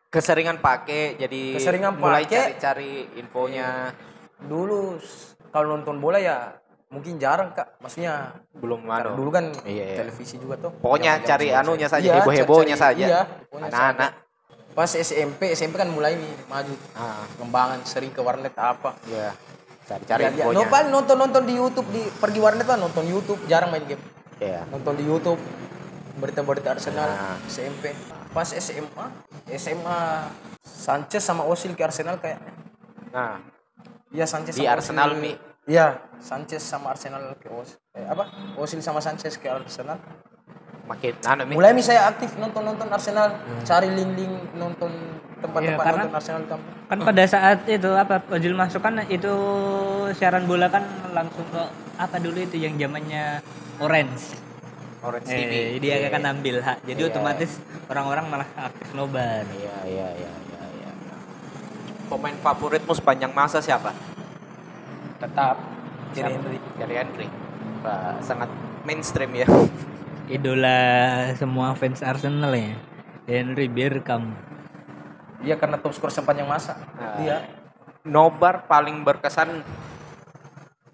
keseringan 0.06 0.60
pakai 0.60 1.16
jadi 1.16 1.56
Keseringan 1.56 1.96
mulai 1.96 2.24
cari-cari 2.24 3.08
infonya 3.14 3.94
Dulu 4.36 4.96
s- 4.96 5.32
kalau 5.48 5.74
nonton 5.74 5.96
bola 5.96 6.16
ya 6.16 6.59
mungkin 6.90 7.16
jarang 7.16 7.54
Kak. 7.54 7.78
Maksudnya 7.78 8.34
belum 8.52 8.82
karena 8.82 9.14
anu. 9.14 9.16
dulu 9.16 9.30
kan 9.30 9.44
Iya, 9.62 9.84
iya. 9.86 9.96
televisi 9.96 10.36
juga 10.36 10.58
tuh. 10.58 10.74
Pokoknya 10.76 11.22
cari 11.22 11.48
anunya 11.48 11.86
saja, 11.86 12.02
Iya, 12.04 12.14
heboh-hebohnya 12.20 12.76
cari- 12.76 12.84
saja. 12.98 13.06
Iya, 13.06 13.20
Anak-anak. 13.48 14.12
Pas 14.70 14.90
SMP, 14.92 15.50
SMP 15.50 15.74
kan 15.74 15.88
mulai 15.88 16.14
nih 16.14 16.34
maju. 16.46 16.74
Ah, 16.92 17.26
Kembangan 17.34 17.82
sering 17.82 18.10
ke 18.10 18.20
warnet 18.20 18.52
apa. 18.52 18.94
iya. 19.04 19.34
Cari-cari 19.82 20.22
Ya, 20.22 20.28
ya, 20.28 20.34
infonya. 20.46 20.54
no, 20.56 20.70
paling 20.70 20.90
nonton-nonton 20.92 21.42
di 21.42 21.54
YouTube 21.56 21.88
di 21.88 22.02
pergi 22.12 22.38
warnet 22.38 22.62
lah 22.64 22.78
nonton 22.78 23.02
YouTube, 23.02 23.42
jarang 23.46 23.70
main 23.70 23.82
game. 23.82 24.02
Iya. 24.38 24.62
Nonton 24.68 24.94
di 24.94 25.02
YouTube 25.02 25.38
berita-berita 26.16 26.70
Arsenal 26.72 27.06
Nah. 27.08 27.38
SMP. 27.44 27.90
Pas 28.30 28.46
SMA, 28.46 29.06
SMA 29.48 29.98
Sanchez 30.62 31.18
sama 31.20 31.42
Osil 31.42 31.74
ke 31.74 31.82
Arsenal 31.82 32.18
kayaknya. 32.18 32.54
Nah, 33.10 33.42
Iya 34.08 34.26
Sanchez 34.26 34.54
di 34.54 34.62
sama 34.62 34.74
Arsenal 34.74 35.10
Ozil. 35.12 35.18
Mi. 35.20 35.32
Iya, 35.70 36.02
Sanchez 36.18 36.66
sama 36.66 36.90
Arsenal 36.90 37.30
ke 37.38 37.46
Osil. 37.46 37.78
Eh, 37.94 38.02
apa? 38.02 38.26
Osil 38.58 38.82
sama 38.82 38.98
Sanchez 38.98 39.38
ke 39.38 39.46
Arsenal. 39.46 40.02
Makin 40.90 41.14
anu. 41.22 41.54
Mulai 41.54 41.70
mi 41.70 41.78
saya 41.78 42.10
aktif 42.10 42.34
nonton-nonton 42.34 42.90
Arsenal, 42.90 43.38
cari 43.62 43.86
link-link 43.94 44.50
nonton 44.58 44.90
tempat-tempat 45.38 45.62
Iya, 45.62 45.78
karena- 45.78 46.02
nonton 46.10 46.18
Arsenal 46.18 46.42
kampung. 46.50 46.74
Kan 46.90 46.98
pada 47.06 47.22
saat 47.22 47.58
itu 47.70 47.90
apa 47.94 48.18
Ojil 48.34 48.58
masuk 48.58 48.82
kan 48.82 48.98
itu 49.06 49.30
siaran 50.18 50.50
bola 50.50 50.66
kan 50.66 50.82
langsung 51.14 51.46
ke 51.54 51.62
apa 51.94 52.18
dulu 52.18 52.42
itu 52.42 52.58
yang 52.58 52.74
zamannya 52.74 53.38
Orange. 53.78 54.34
Orange 55.06 55.30
TV. 55.30 55.52
Eh, 55.54 55.78
dia 55.78 56.02
akan 56.10 56.34
ambil 56.34 56.58
hak. 56.66 56.82
Jadi 56.82 57.00
otomatis 57.06 57.62
orang-orang 57.86 58.26
malah 58.26 58.48
aktif 58.58 58.90
nobar. 58.90 59.46
Iya, 59.54 59.76
iya, 59.86 60.08
iya, 60.18 60.32
iya, 60.34 60.62
iya. 60.82 60.90
Pemain 62.10 62.34
favoritmu 62.34 62.90
sepanjang 62.90 63.30
masa 63.30 63.62
siapa? 63.62 63.94
Tetap 65.20 65.56
Thierry? 66.16 66.34
Henry. 66.34 66.58
Thierry 66.80 66.96
Henry. 66.96 67.28
Wah, 67.84 68.16
sangat 68.24 68.48
mainstream 68.88 69.30
ya. 69.36 69.46
Idola 70.34 70.78
semua 71.36 71.76
fans 71.76 72.00
Arsenal 72.00 72.56
ya. 72.56 72.74
Henry 73.28 73.68
Bergkamp. 73.68 74.32
Iya 75.44 75.56
karena 75.60 75.76
top 75.80 75.92
skor 75.92 76.10
sepanjang 76.10 76.48
masa. 76.48 76.80
Ah. 76.96 77.20
Iya. 77.20 77.38
nobar 78.00 78.64
paling 78.64 79.04
berkesan 79.04 79.60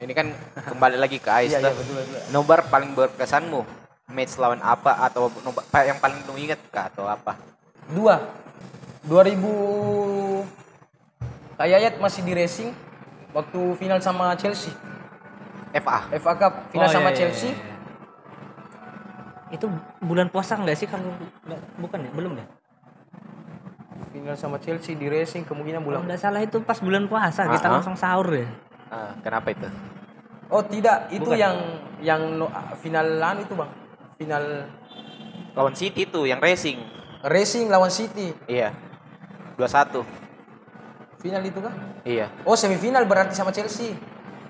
ini 0.02 0.10
kan 0.10 0.34
kembali 0.74 0.98
lagi 0.98 1.22
ke 1.22 1.30
Ais 1.30 1.54
Iya, 1.54 1.62
iya, 1.62 1.70
betul, 1.70 2.02
betul. 2.02 2.18
Nobar 2.34 2.66
paling 2.66 2.98
berkesanmu 2.98 3.62
match 4.10 4.34
lawan 4.42 4.58
apa 4.58 5.06
atau 5.06 5.30
nobar 5.46 5.62
yang 5.86 6.02
paling 6.02 6.18
lu 6.26 6.34
inget 6.34 6.58
kah 6.74 6.90
atau 6.90 7.06
apa? 7.06 7.38
Dua. 7.86 8.18
2000 9.06 9.38
Kayayat 11.62 12.02
masih 12.02 12.26
di 12.26 12.34
racing 12.34 12.74
waktu 13.36 13.60
final 13.76 14.00
sama 14.00 14.32
Chelsea. 14.34 14.72
FA. 15.74 16.08
FA 16.10 16.32
Cup 16.34 16.52
final 16.70 16.88
Oh, 16.88 16.90
sama 16.90 17.08
iya, 17.08 17.12
iya, 17.12 17.18
Chelsea. 17.20 17.52
iya. 17.52 17.74
Itu 19.52 19.68
bulan 20.00 20.26
puasa 20.26 20.56
nggak 20.56 20.74
sih 20.74 20.88
kalau 20.88 21.12
nggak- 21.44 21.64
bukan 21.76 21.98
ya? 22.00 22.10
Belum 22.10 22.32
ya? 22.34 22.46
Final 24.08 24.34
sama 24.34 24.56
Chelsea 24.56 24.96
di 24.96 25.06
racing 25.06 25.44
kemungkinan 25.44 25.78
Kalau 25.78 26.00
bulan. 26.00 26.08
nggak 26.08 26.18
salah 26.18 26.40
itu 26.40 26.56
pas 26.60 26.80
bulan 26.80 27.04
puasa 27.04 27.44
kita 27.46 27.60
Ah, 27.60 27.68
ah. 27.68 27.74
langsung 27.76 27.94
sahur 27.94 28.32
ya. 28.32 28.48
Ah, 28.88 29.12
kenapa 29.20 29.52
itu? 29.52 29.68
Oh 30.48 30.62
tidak, 30.62 31.10
itu 31.10 31.26
Bukan. 31.26 31.36
yang 31.36 31.56
yang 32.00 32.20
no- 32.34 32.50
final 32.76 33.06
anu 33.18 33.42
itu 33.42 33.52
bang. 33.52 33.70
Final 34.16 34.44
Lawan 35.52 35.74
City 35.74 36.04
tuh 36.04 36.24
yang 36.24 36.38
racing. 36.38 36.80
racing 37.22 37.66
lawan 37.66 37.90
City. 37.90 38.30
Iya. 38.46 38.70
2-1. 39.58 40.04
Final 41.16 41.42
itu 41.42 41.58
kan? 41.58 41.72
Iya. 42.02 42.26
Oh 42.44 42.54
semifinal 42.54 43.04
berarti 43.04 43.32
sama 43.32 43.50
Chelsea. 43.50 43.96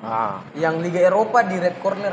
Ah. 0.02 0.42
Yang 0.52 0.74
Liga 0.82 1.00
Eropa 1.02 1.40
di 1.42 1.56
red 1.56 1.78
corner. 1.78 2.12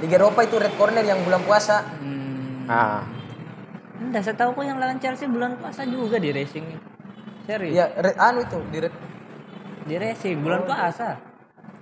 Liga 0.00 0.16
Eropa 0.16 0.40
itu 0.42 0.56
red 0.56 0.74
corner 0.74 1.02
yang 1.02 1.22
bulan 1.22 1.40
puasa. 1.42 1.84
Hmm. 2.00 2.66
Ah. 2.66 3.02
Enggak, 4.00 4.24
saya 4.24 4.36
tahu 4.36 4.56
kok 4.56 4.64
yang 4.64 4.80
lawan 4.80 4.96
Chelsea 4.96 5.28
bulan 5.28 5.60
puasa 5.60 5.84
juga 5.84 6.16
di 6.16 6.32
racing. 6.32 6.64
Serius? 7.44 7.74
Ya 7.74 7.92
red 7.94 8.16
anu 8.16 8.42
itu 8.42 8.58
di 8.68 8.78
red. 8.80 8.94
Di 9.84 9.94
racing 9.96 10.40
bulan 10.40 10.64
puasa. 10.64 11.20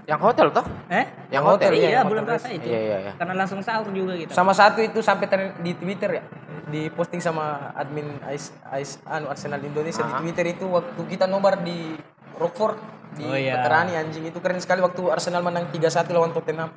Yang 0.09 0.21
hotel 0.25 0.49
toh? 0.49 0.65
Eh? 0.89 1.05
Yang 1.29 1.45
Hotel, 1.45 1.69
hotel. 1.69 1.73
iya, 1.77 1.85
Iya, 1.85 1.97
yang 2.01 2.09
bulan 2.09 2.25
puasa 2.25 2.49
itu. 2.49 2.65
Iya, 2.65 2.81
iya, 2.81 2.97
iya. 3.05 3.13
Karena 3.21 3.35
langsung 3.37 3.61
sahur 3.61 3.93
juga 3.93 4.17
kita. 4.17 4.33
Sama 4.33 4.57
satu 4.57 4.81
itu 4.81 5.05
sampai 5.05 5.29
ter- 5.29 5.53
di 5.61 5.77
Twitter 5.77 6.11
ya. 6.17 6.23
Di 6.65 6.89
posting 6.89 7.19
sama 7.19 7.71
admin 7.73 8.19
Ais, 8.21 8.51
Ais 8.65 8.99
anu 9.05 9.27
Arsenal 9.27 9.61
Indonesia 9.61 10.01
di 10.01 10.11
Ah. 10.11 10.19
Twitter 10.19 10.47
itu 10.49 10.67
waktu 10.67 11.01
kita 11.05 11.25
nobar 11.25 11.59
di 11.59 11.95
Rockford 12.35 12.77
di 13.11 13.25
Oh, 13.25 13.33
iya. 13.33 13.59
Veterani 13.59 13.95
anjing 13.95 14.25
itu 14.25 14.39
keren 14.39 14.59
sekali 14.59 14.79
waktu 14.79 15.01
Arsenal 15.07 15.41
menang 15.41 15.69
3-1 15.69 15.83
lawan 16.11 16.31
Tottenham. 16.31 16.71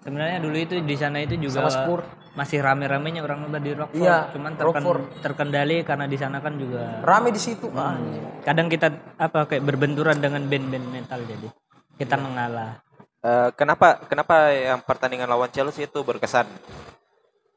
Sebenarnya 0.00 0.36
dulu 0.38 0.52
itu 0.54 0.74
di 0.76 0.94
sana 0.94 1.18
itu 1.18 1.32
juga 1.34 1.64
Sama 1.64 1.72
Spur. 1.72 2.00
masih 2.34 2.60
rame-ramenya 2.60 3.20
orang 3.20 3.40
nobar 3.40 3.58
di 3.58 3.72
Rockford. 3.72 3.96
Iya, 3.98 4.28
Cuman 4.30 4.52
terken- 4.52 4.66
Rockford. 4.76 5.02
terkendali 5.22 5.76
karena 5.80 6.04
di 6.04 6.16
sana 6.16 6.38
kan 6.38 6.54
juga 6.54 7.00
Rame 7.00 7.30
di 7.30 7.38
situ. 7.38 7.70
anjing. 7.70 8.42
kadang 8.42 8.68
kita 8.68 8.88
apa 9.16 9.46
kayak 9.46 9.62
berbenturan 9.62 10.18
dengan 10.18 10.42
band-band 10.42 10.86
metal 10.86 11.20
jadi 11.22 11.48
kita 11.96 12.16
mengalah. 12.16 12.84
Eh, 13.18 13.48
kenapa 13.54 14.04
kenapa 14.04 14.50
yang 14.50 14.80
pertandingan 14.80 15.24
lawan 15.26 15.48
Chelsea 15.48 15.82
itu 15.82 15.96
berkesan? 15.98 16.44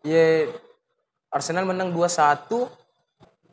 Ya 0.02 0.48
Arsenal 1.30 1.64
menang 1.64 1.92
2-1. 1.92 2.68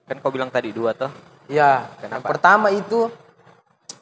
Kan 0.05 0.17
kau 0.21 0.29
bilang 0.29 0.49
tadi 0.49 0.69
dua 0.69 0.93
toh. 0.93 1.09
Ya, 1.47 1.89
Kenapa? 1.97 2.13
yang 2.13 2.25
pertama 2.25 2.69
itu 2.69 3.09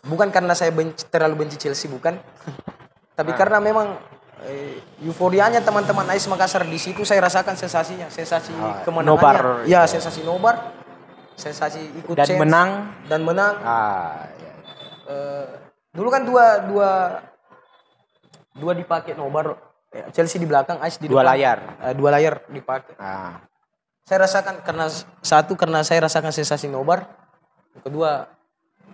bukan 0.03 0.29
karena 0.29 0.51
saya 0.53 0.71
benci, 0.71 1.07
terlalu 1.07 1.47
benci 1.47 1.57
Chelsea 1.57 1.87
bukan. 1.87 2.19
Tapi 3.19 3.31
Ah. 3.31 3.37
karena 3.37 3.59
memang 3.59 3.99
eh, 4.43 4.75
euforianya 5.01 5.61
teman-teman 5.61 6.03
Ais 6.09 6.27
Makassar 6.27 6.67
di 6.67 6.75
situ 6.75 7.03
saya 7.03 7.23
rasakan 7.23 7.55
sensasinya, 7.55 8.09
sensasi 8.09 8.51
Ah, 8.53 8.83
kemenangannya. 8.83 9.07
nobar. 9.07 9.39
Ya, 9.65 9.87
sensasi 9.87 10.21
nobar. 10.21 10.75
Sensasi 11.33 11.79
ikut 11.97 12.13
Dan 12.13 12.27
chance 12.27 12.41
menang. 12.41 12.71
dan 13.07 13.23
menang. 13.23 13.55
Ah, 13.59 14.27
iya. 14.35 14.53
Eh, 15.07 15.47
dulu 15.93 16.11
kan 16.11 16.23
dua 16.23 16.45
dua 16.65 16.91
dua 18.53 18.73
dipakai 18.75 19.15
nobar 19.15 19.55
Eh, 19.89 20.09
Chelsea 20.11 20.41
di 20.41 20.49
belakang 20.49 20.81
Ais 20.81 20.97
di 20.97 21.05
Dua 21.05 21.21
depan. 21.21 21.31
layar. 21.31 21.59
Eh, 21.79 21.93
dua 21.93 22.11
layar 22.11 22.35
dipakai. 22.49 22.97
Ah. 22.97 23.45
Saya 24.03 24.27
rasakan 24.27 24.67
karena 24.67 24.87
satu 25.23 25.55
karena 25.55 25.81
saya 25.83 26.05
rasakan 26.05 26.31
sensasi 26.31 26.67
nobar. 26.67 27.07
Kedua 27.81 28.27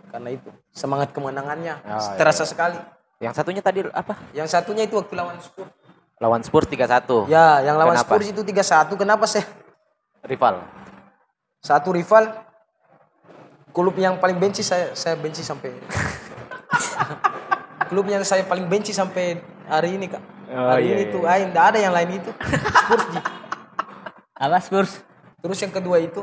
karena 0.08 0.32
itu 0.32 0.48
semangat 0.70 1.12
kemenangannya 1.12 1.80
Oh, 1.84 2.00
terasa 2.16 2.42
iya, 2.42 2.46
iya. 2.46 2.52
sekali. 2.52 2.78
Yang 3.18 3.34
satunya 3.34 3.62
tadi 3.62 3.78
apa? 3.88 4.14
Yang 4.30 4.48
satunya 4.52 4.84
itu 4.86 4.94
waktu 4.94 5.14
lawan 5.16 5.36
Spurs. 5.40 5.68
Lawan 6.18 6.40
Spurs 6.42 6.66
3-1. 6.66 7.26
Ya, 7.26 7.62
yang 7.62 7.76
lawan 7.76 7.94
Kenapa? 7.98 8.06
Spurs 8.06 8.26
itu 8.30 8.40
3-1. 8.42 8.94
Kenapa 8.94 9.24
saya 9.26 9.44
Rival. 10.22 10.60
satu 11.58 11.90
rival 11.90 12.30
klub 13.72 13.98
yang 13.98 14.14
paling 14.18 14.38
benci 14.38 14.62
saya 14.62 14.94
saya 14.94 15.18
benci 15.18 15.42
sampai 15.42 15.74
klub 17.90 18.06
yang 18.06 18.22
saya 18.22 18.46
paling 18.46 18.66
benci 18.66 18.94
sampai 18.94 19.40
hari 19.66 19.98
ini 19.98 20.06
kak 20.06 20.22
Oh, 20.48 20.64
hari 20.72 20.88
iya, 20.88 20.94
ini 20.96 21.02
iya, 21.04 21.12
tuh 21.12 21.22
ah, 21.22 21.36
nggak 21.36 21.64
ada 21.74 21.78
yang 21.78 21.92
lain 21.92 22.10
itu 22.16 22.30
Spurs. 22.32 23.04
Apa 24.38 24.62
Spurs? 24.62 25.02
terus 25.38 25.58
yang 25.62 25.70
kedua 25.70 26.02
itu 26.02 26.22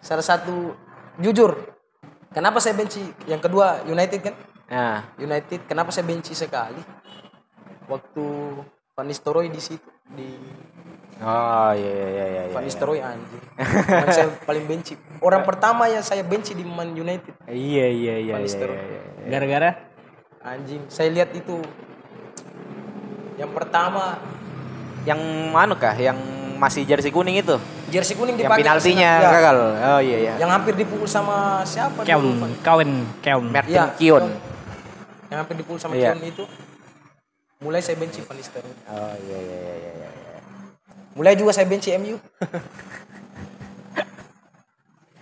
salah 0.00 0.24
satu 0.24 0.76
jujur 1.16 1.56
kenapa 2.28 2.60
saya 2.60 2.76
benci 2.76 3.00
yang 3.24 3.40
kedua 3.40 3.84
United 3.84 4.20
kan 4.20 4.36
Nah, 4.70 5.02
United 5.18 5.66
kenapa 5.66 5.90
saya 5.90 6.06
benci 6.06 6.30
sekali 6.30 6.78
waktu 7.90 8.26
Van 8.94 9.02
Nistelrooy 9.02 9.50
di 9.50 9.58
situ 9.58 9.90
di 10.14 10.30
oh 11.18 11.72
iya 11.74 11.90
iya 11.90 12.06
iya 12.06 12.24
iya. 12.30 12.42
Van 12.54 12.62
Nistelrooy 12.62 13.02
anjing 13.02 13.42
Teman 13.58 14.08
saya 14.14 14.30
paling 14.46 14.64
benci 14.70 14.94
orang 15.18 15.42
pertama 15.42 15.90
yang 15.90 16.06
saya 16.06 16.22
benci 16.22 16.54
di 16.54 16.62
Man 16.62 16.94
United 16.94 17.34
Iya 17.50 17.86
iya 17.90 18.14
iya 18.22 18.32
Van 18.38 18.40
iya. 18.40 18.46
Nistelrooy. 18.46 18.78
iya, 18.78 19.00
iya. 19.02 19.26
Gara-gara 19.26 19.70
anjing 20.46 20.86
saya 20.86 21.10
lihat 21.10 21.34
itu 21.34 21.58
yang 23.42 23.50
pertama 23.50 24.22
Yang 25.02 25.20
mana 25.50 25.74
kah? 25.74 25.96
Yang 25.98 26.39
masih 26.60 26.84
jersey 26.84 27.08
kuning 27.08 27.40
itu? 27.40 27.56
jersey 27.88 28.12
kuning 28.12 28.36
Yang 28.36 28.44
dipakai 28.44 28.62
penaltinya 28.62 29.10
ya, 29.16 29.30
gagal. 29.32 29.56
Oh 29.80 30.00
iya 30.00 30.18
iya. 30.20 30.34
yang 30.36 30.50
hampir 30.52 30.76
dipukul 30.76 31.08
sama 31.08 31.64
siapa 31.64 32.04
Keon? 32.04 32.52
Kawen, 32.60 32.90
Keon. 33.18 33.44
Merton 33.48 33.72
Iya, 33.72 33.84
Kion. 33.96 34.28
yang 35.26 35.38
hampir 35.40 35.56
dipukul 35.56 35.80
sama 35.80 35.96
Iya. 35.96 36.12
Kion 36.12 36.20
itu 36.22 36.44
mulai 37.58 37.80
saya 37.80 37.96
benci 37.96 38.20
Van 38.20 38.36
Nistelrooy 38.36 38.72
Oh 38.86 39.14
iya 39.18 39.38
iya 39.38 39.58
iya 39.58 39.74
iya. 39.74 39.90
iya. 39.96 40.38
mulai 41.12 41.32
juga 41.34 41.50
saya 41.50 41.64
benci 41.64 41.96
MU 41.96 42.20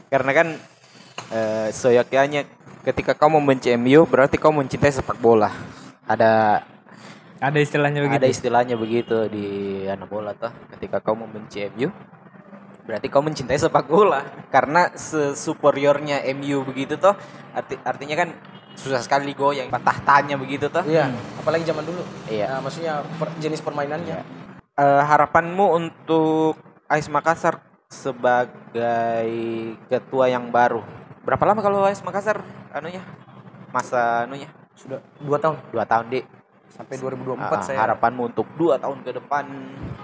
Karena 0.08 0.32
kan 0.32 0.48
eh 1.28 1.68
seyogyanya 1.70 2.48
ketika 2.80 3.12
kau 3.12 3.28
membenci 3.28 3.68
MU 3.74 4.04
berarti 4.04 4.36
kau 4.36 4.48
mencintai 4.50 4.88
sepak 4.90 5.18
bola. 5.18 5.52
Ada 6.02 6.64
Ada 7.38 7.58
istilahnya 7.62 8.00
begitu. 8.02 8.18
ada 8.18 8.28
istilahnya 8.28 8.74
begitu 8.74 9.16
di 9.30 9.46
anak 9.86 10.10
bola 10.10 10.34
tuh. 10.34 10.50
Ketika 10.74 10.98
kau 10.98 11.14
membenci 11.14 11.62
MU 11.70 11.90
berarti 12.88 13.06
kau 13.12 13.20
mencintai 13.20 13.60
sepak 13.60 13.86
bola. 13.86 14.24
Karena 14.50 14.90
sesuperiornya 14.96 16.24
MU 16.34 16.64
begitu 16.64 16.96
toh 16.96 17.14
arti, 17.52 17.76
artinya 17.84 18.16
kan 18.16 18.28
susah 18.74 19.02
sekali 19.02 19.34
goyang 19.34 19.70
tahtanya 19.70 20.34
begitu 20.34 20.66
toh. 20.72 20.82
Iya. 20.82 21.12
Apalagi 21.38 21.68
zaman 21.68 21.84
dulu. 21.86 22.02
Iya. 22.26 22.58
Nah, 22.58 22.60
maksudnya 22.64 23.04
per- 23.20 23.36
jenis 23.38 23.62
permainannya. 23.62 24.18
Eh, 24.78 25.02
harapanmu 25.02 25.74
untuk 25.74 26.58
AIS 26.88 27.10
Makassar 27.10 27.60
sebagai 27.90 29.30
ketua 29.90 30.30
yang 30.30 30.48
baru? 30.54 30.80
Berapa 31.26 31.44
lama 31.44 31.60
kalau 31.60 31.84
AIS 31.84 32.00
Makassar 32.02 32.40
anunya? 32.72 33.02
Masa 33.68 34.24
anunya? 34.24 34.48
Sudah 34.78 35.02
dua 35.20 35.36
tahun. 35.36 35.58
Dua 35.74 35.84
tahun 35.84 36.06
di 36.08 36.20
sampai 36.78 36.94
2024 36.96 37.42
Ah, 37.42 37.60
saya. 37.60 37.78
harapanmu 37.82 38.30
untuk 38.30 38.46
dua 38.54 38.78
tahun 38.78 39.02
ke 39.02 39.10
depan 39.12 39.44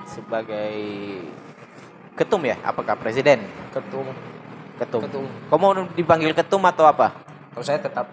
sebagai 0.05 0.75
ketum 2.13 2.43
ya? 2.43 2.59
Apakah 2.61 2.99
presiden? 2.99 3.47
Ketua 3.71 4.11
ketum, 4.75 5.07
Ketum. 5.07 5.25
kau 5.47 5.55
mau 5.55 5.71
dipanggil 5.95 6.35
ketum 6.35 6.59
atau 6.67 6.83
apa? 6.85 7.15
Kalau 7.55 7.63
saya 7.63 7.79
tetap 7.79 8.11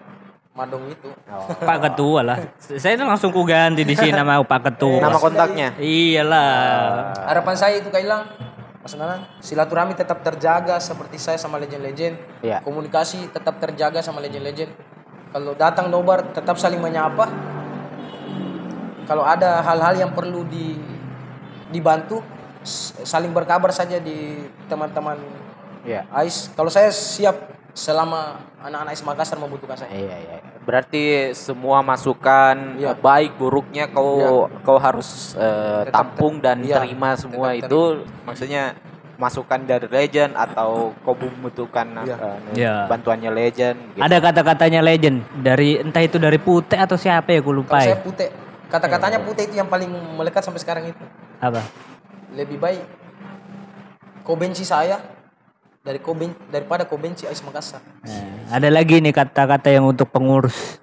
madong 0.54 0.86
itu. 0.86 1.10
Pak 1.58 1.78
Ketua 1.82 2.20
lah. 2.22 2.38
Saya 2.56 2.94
tuh 2.94 3.02
langsung 3.02 3.34
ku 3.34 3.42
ganti 3.42 3.82
di 3.82 3.98
sini 3.98 4.14
nama 4.14 4.38
Pak 4.38 4.60
Ketua. 4.70 5.02
nama 5.02 5.18
kontaknya? 5.18 5.74
Iyalah. 5.76 7.18
harapan 7.26 7.54
saya 7.56 7.74
itu 7.76 7.90
Kailang 7.90 8.30
Mas 8.78 8.94
Nanan 8.94 9.26
silaturahmi 9.38 9.94
tetap 9.94 10.22
terjaga 10.22 10.78
seperti 10.78 11.18
saya 11.18 11.34
sama 11.34 11.58
legend-legend. 11.58 12.14
Iya. 12.40 12.62
komunikasi 12.62 13.26
tetap 13.28 13.58
terjaga 13.58 13.98
sama 13.98 14.18
legend-legend. 14.18 14.70
Kalau 15.32 15.56
datang 15.56 15.88
nobar 15.88 16.30
tetap 16.30 16.54
saling 16.56 16.78
menyapa 16.78 17.26
kalau 19.04 19.24
ada 19.26 19.60
hal-hal 19.62 19.94
yang 20.06 20.12
perlu 20.14 20.44
di 20.46 20.78
dibantu 21.72 22.20
saling 23.02 23.34
berkabar 23.34 23.74
saja 23.74 23.98
di 23.98 24.38
teman-teman 24.70 25.18
ya 25.82 26.06
AIS. 26.14 26.52
Kalau 26.54 26.70
saya 26.70 26.94
siap 26.94 27.34
selama 27.72 28.38
anak-anak 28.62 28.92
AIS 28.94 29.02
Makassar 29.02 29.38
membutuhkan 29.40 29.74
saya. 29.80 29.90
Iya, 29.90 30.16
iya. 30.20 30.38
Berarti 30.62 31.34
semua 31.34 31.82
masukan 31.82 32.78
eh, 32.78 32.94
baik 32.94 33.34
buruknya 33.40 33.90
kau 33.90 34.46
kau 34.62 34.78
harus 34.78 35.34
eh, 35.34 35.88
Tetap 35.88 35.94
tampung 35.96 36.38
dan 36.38 36.62
iya, 36.62 36.78
terima 36.78 37.18
semua 37.18 37.50
tetap 37.56 37.66
itu. 37.66 37.82
Maksudnya 38.22 38.78
masukan 39.18 39.62
dari 39.62 39.86
legend 39.86 40.34
atau 40.34 40.94
kau 41.02 41.14
membutuhkan 41.18 41.86
eh, 42.06 42.62
Iya. 42.62 42.86
bantuannya 42.86 43.30
legend 43.34 43.76
gitu. 43.98 44.04
Ada 44.04 44.16
kata-katanya 44.22 44.80
legend. 44.84 45.24
Dari 45.42 45.82
entah 45.82 46.02
itu 46.04 46.20
dari 46.22 46.38
Putih 46.38 46.78
atau 46.78 46.94
siapa 46.94 47.32
ya 47.34 47.40
gue 47.42 47.54
lupa 47.56 47.80
Kalau 47.80 47.82
ya. 47.82 47.88
saya 47.96 48.00
putih, 48.04 48.28
kata-katanya 48.72 49.20
putih 49.20 49.44
itu 49.44 49.60
yang 49.60 49.68
paling 49.68 49.92
melekat 50.16 50.40
sampai 50.40 50.64
sekarang 50.64 50.84
itu. 50.88 51.04
Apa? 51.44 51.60
Lebih 52.32 52.56
baik 52.56 53.02
kau 54.22 54.38
benci 54.38 54.62
saya 54.62 55.02
dari 55.82 55.98
kau 55.98 56.14
ben, 56.14 56.30
daripada 56.48 56.86
kau 56.86 56.96
benci 56.96 57.26
Ais 57.26 57.42
Makassar. 57.42 57.82
Nah, 58.06 58.54
ada 58.54 58.70
lagi 58.70 59.02
nih 59.02 59.10
kata-kata 59.10 59.68
yang 59.68 59.84
untuk 59.90 60.08
pengurus. 60.08 60.78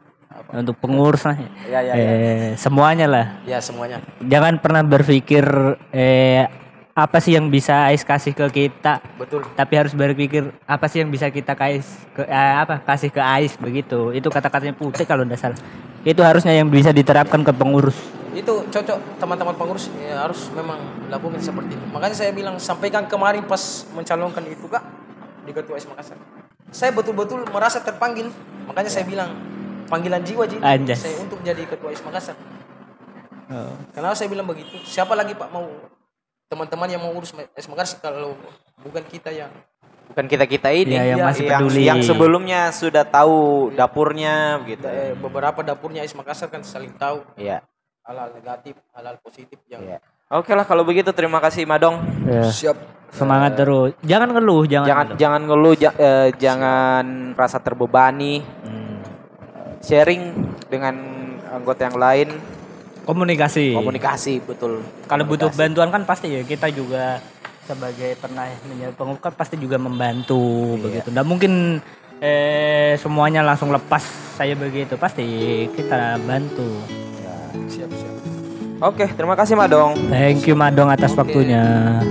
Untuk 0.51 0.75
pengurus 0.81 1.23
lah. 1.23 1.37
Ya 1.69 1.79
ya 1.79 1.93
ya. 1.93 2.05
Eh, 2.09 2.49
semuanya 2.59 3.07
lah. 3.07 3.25
Ya 3.47 3.63
semuanya. 3.63 4.03
Jangan 4.19 4.59
pernah 4.59 4.83
berpikir 4.83 5.45
eh 5.95 6.49
apa 6.99 7.23
sih 7.23 7.31
yang 7.31 7.47
bisa 7.47 7.87
Ais 7.87 8.03
kasih 8.03 8.35
ke 8.35 8.43
kita, 8.51 8.99
Betul. 9.15 9.47
tapi 9.55 9.79
harus 9.79 9.95
berpikir 9.95 10.51
apa 10.67 10.83
sih 10.91 10.99
yang 10.99 11.07
bisa 11.07 11.31
kita 11.31 11.55
kasih 11.55 11.85
ke 12.11 12.27
eh, 12.27 12.55
apa 12.59 12.83
kasih 12.83 13.07
ke 13.07 13.21
Ais 13.23 13.55
begitu. 13.55 14.11
Itu 14.11 14.27
kata-katanya 14.27 14.75
Putih 14.75 15.07
kalau 15.07 15.23
tidak 15.23 15.39
salah. 15.39 15.59
Itu 16.07 16.23
harusnya 16.23 16.55
yang 16.55 16.71
bisa 16.71 16.95
diterapkan 16.95 17.43
ke 17.43 17.51
pengurus. 17.51 17.95
Itu 18.31 18.63
cocok 18.71 19.19
teman-teman 19.19 19.55
pengurus 19.57 19.91
ya, 19.99 20.23
harus 20.23 20.47
memang 20.55 20.79
lakukan 21.11 21.41
seperti 21.43 21.75
itu. 21.75 21.85
Makanya 21.91 22.15
saya 22.15 22.31
bilang 22.31 22.55
sampaikan 22.61 23.03
kemarin 23.09 23.43
pas 23.43 23.83
mencalonkan 23.91 24.45
itu 24.47 24.65
kak 24.69 24.83
di 25.43 25.51
ketua 25.51 25.75
Ais 25.75 25.87
Makassar. 25.89 26.15
Saya 26.69 26.93
betul-betul 26.93 27.43
merasa 27.49 27.81
terpanggil. 27.81 28.29
Makanya 28.69 28.91
saya 28.93 29.03
bilang 29.03 29.33
panggilan 29.89 30.21
jiwa 30.21 30.45
ji 30.45 30.61
Anjas. 30.61 31.01
saya 31.01 31.17
untuk 31.19 31.41
jadi 31.41 31.65
ketua 31.65 31.89
Ais 31.91 32.03
Makassar. 32.05 32.37
Oh. 33.49 33.73
Kenapa 33.91 34.13
saya 34.13 34.29
bilang 34.29 34.45
begitu? 34.45 34.77
Siapa 34.85 35.17
lagi 35.17 35.33
Pak 35.33 35.49
mau 35.49 35.65
teman-teman 36.47 36.87
yang 36.87 37.01
mau 37.01 37.11
urus 37.17 37.33
Ais 37.33 37.67
Makassar 37.67 37.99
kalau 37.99 38.37
bukan 38.85 39.03
kita 39.09 39.33
yang 39.33 39.49
bukan 40.09 40.25
kita 40.25 40.45
kita 40.45 40.69
ini 40.69 40.93
Iya, 40.93 41.03
yang 41.13 41.19
masih 41.23 41.45
yang, 41.45 41.61
peduli. 41.61 41.81
yang 41.85 41.99
sebelumnya 42.01 42.61
sudah 42.69 43.03
tahu 43.03 43.69
dapurnya 43.71 44.35
gitu 44.65 44.85
eh, 44.85 45.13
beberapa 45.13 45.61
dapurnya 45.61 46.01
Ais 46.01 46.11
Makassar 46.11 46.49
kan 46.49 46.61
saling 46.61 46.91
tahu 46.93 47.21
Iya. 47.35 47.61
hal-hal 48.03 48.33
negatif, 48.33 48.73
hal-hal 48.91 49.15
positif 49.19 49.61
yang 49.67 49.85
Iya. 49.85 49.97
Oke 50.29 50.53
lah 50.53 50.61
kalau 50.61 50.81
begitu 50.81 51.09
terima 51.09 51.37
kasih 51.39 51.65
Madong. 51.65 52.01
Ya. 52.23 52.49
siap 52.49 52.77
Semangat 53.09 53.57
terus. 53.57 53.97
Jangan 54.05 54.29
ngeluh, 54.29 54.69
jangan. 54.69 54.85
Jangan 54.85 55.05
ngeluh. 55.07 55.17
jangan 55.17 55.41
ngeluh, 55.43 55.73
ja- 55.73 55.97
eh, 55.97 56.29
jangan 56.37 57.05
rasa 57.33 57.57
terbebani. 57.57 58.37
Hmm. 58.37 59.01
Sharing 59.79 60.21
dengan 60.69 60.93
anggota 61.49 61.89
yang 61.89 61.97
lain, 61.97 62.27
Komunikasi. 63.01 63.73
komunikasi 63.73 64.33
betul. 64.45 64.85
Kalau 65.09 65.25
butuh 65.25 65.49
bantuan 65.49 65.89
kan 65.89 66.05
pasti 66.05 66.29
ya 66.29 66.45
kita 66.45 66.69
juga 66.69 67.17
sebagai 67.69 68.17
pernah 68.17 68.49
menjadi 68.65 68.93
pengurus 68.97 69.21
kan 69.21 69.33
pasti 69.37 69.55
juga 69.61 69.77
membantu 69.77 70.41
Iya. 70.73 70.81
begitu. 70.81 71.07
Nggak 71.13 71.27
mungkin 71.29 71.53
eh 72.19 72.97
semuanya 72.97 73.45
langsung 73.45 73.69
lepas 73.69 74.01
saya 74.33 74.57
begitu. 74.57 74.97
Pasti 74.97 75.25
kita 75.69 76.17
bantu. 76.25 76.81
siap 77.69 77.89
siap 77.93 78.15
Oke, 78.79 79.05
terima 79.13 79.35
kasih 79.37 79.53
Madong. 79.53 80.09
Thank 80.09 80.49
you 80.49 80.55
Madong 80.57 80.89
atas 80.89 81.13
Oke. 81.13 81.21
waktunya. 81.21 82.01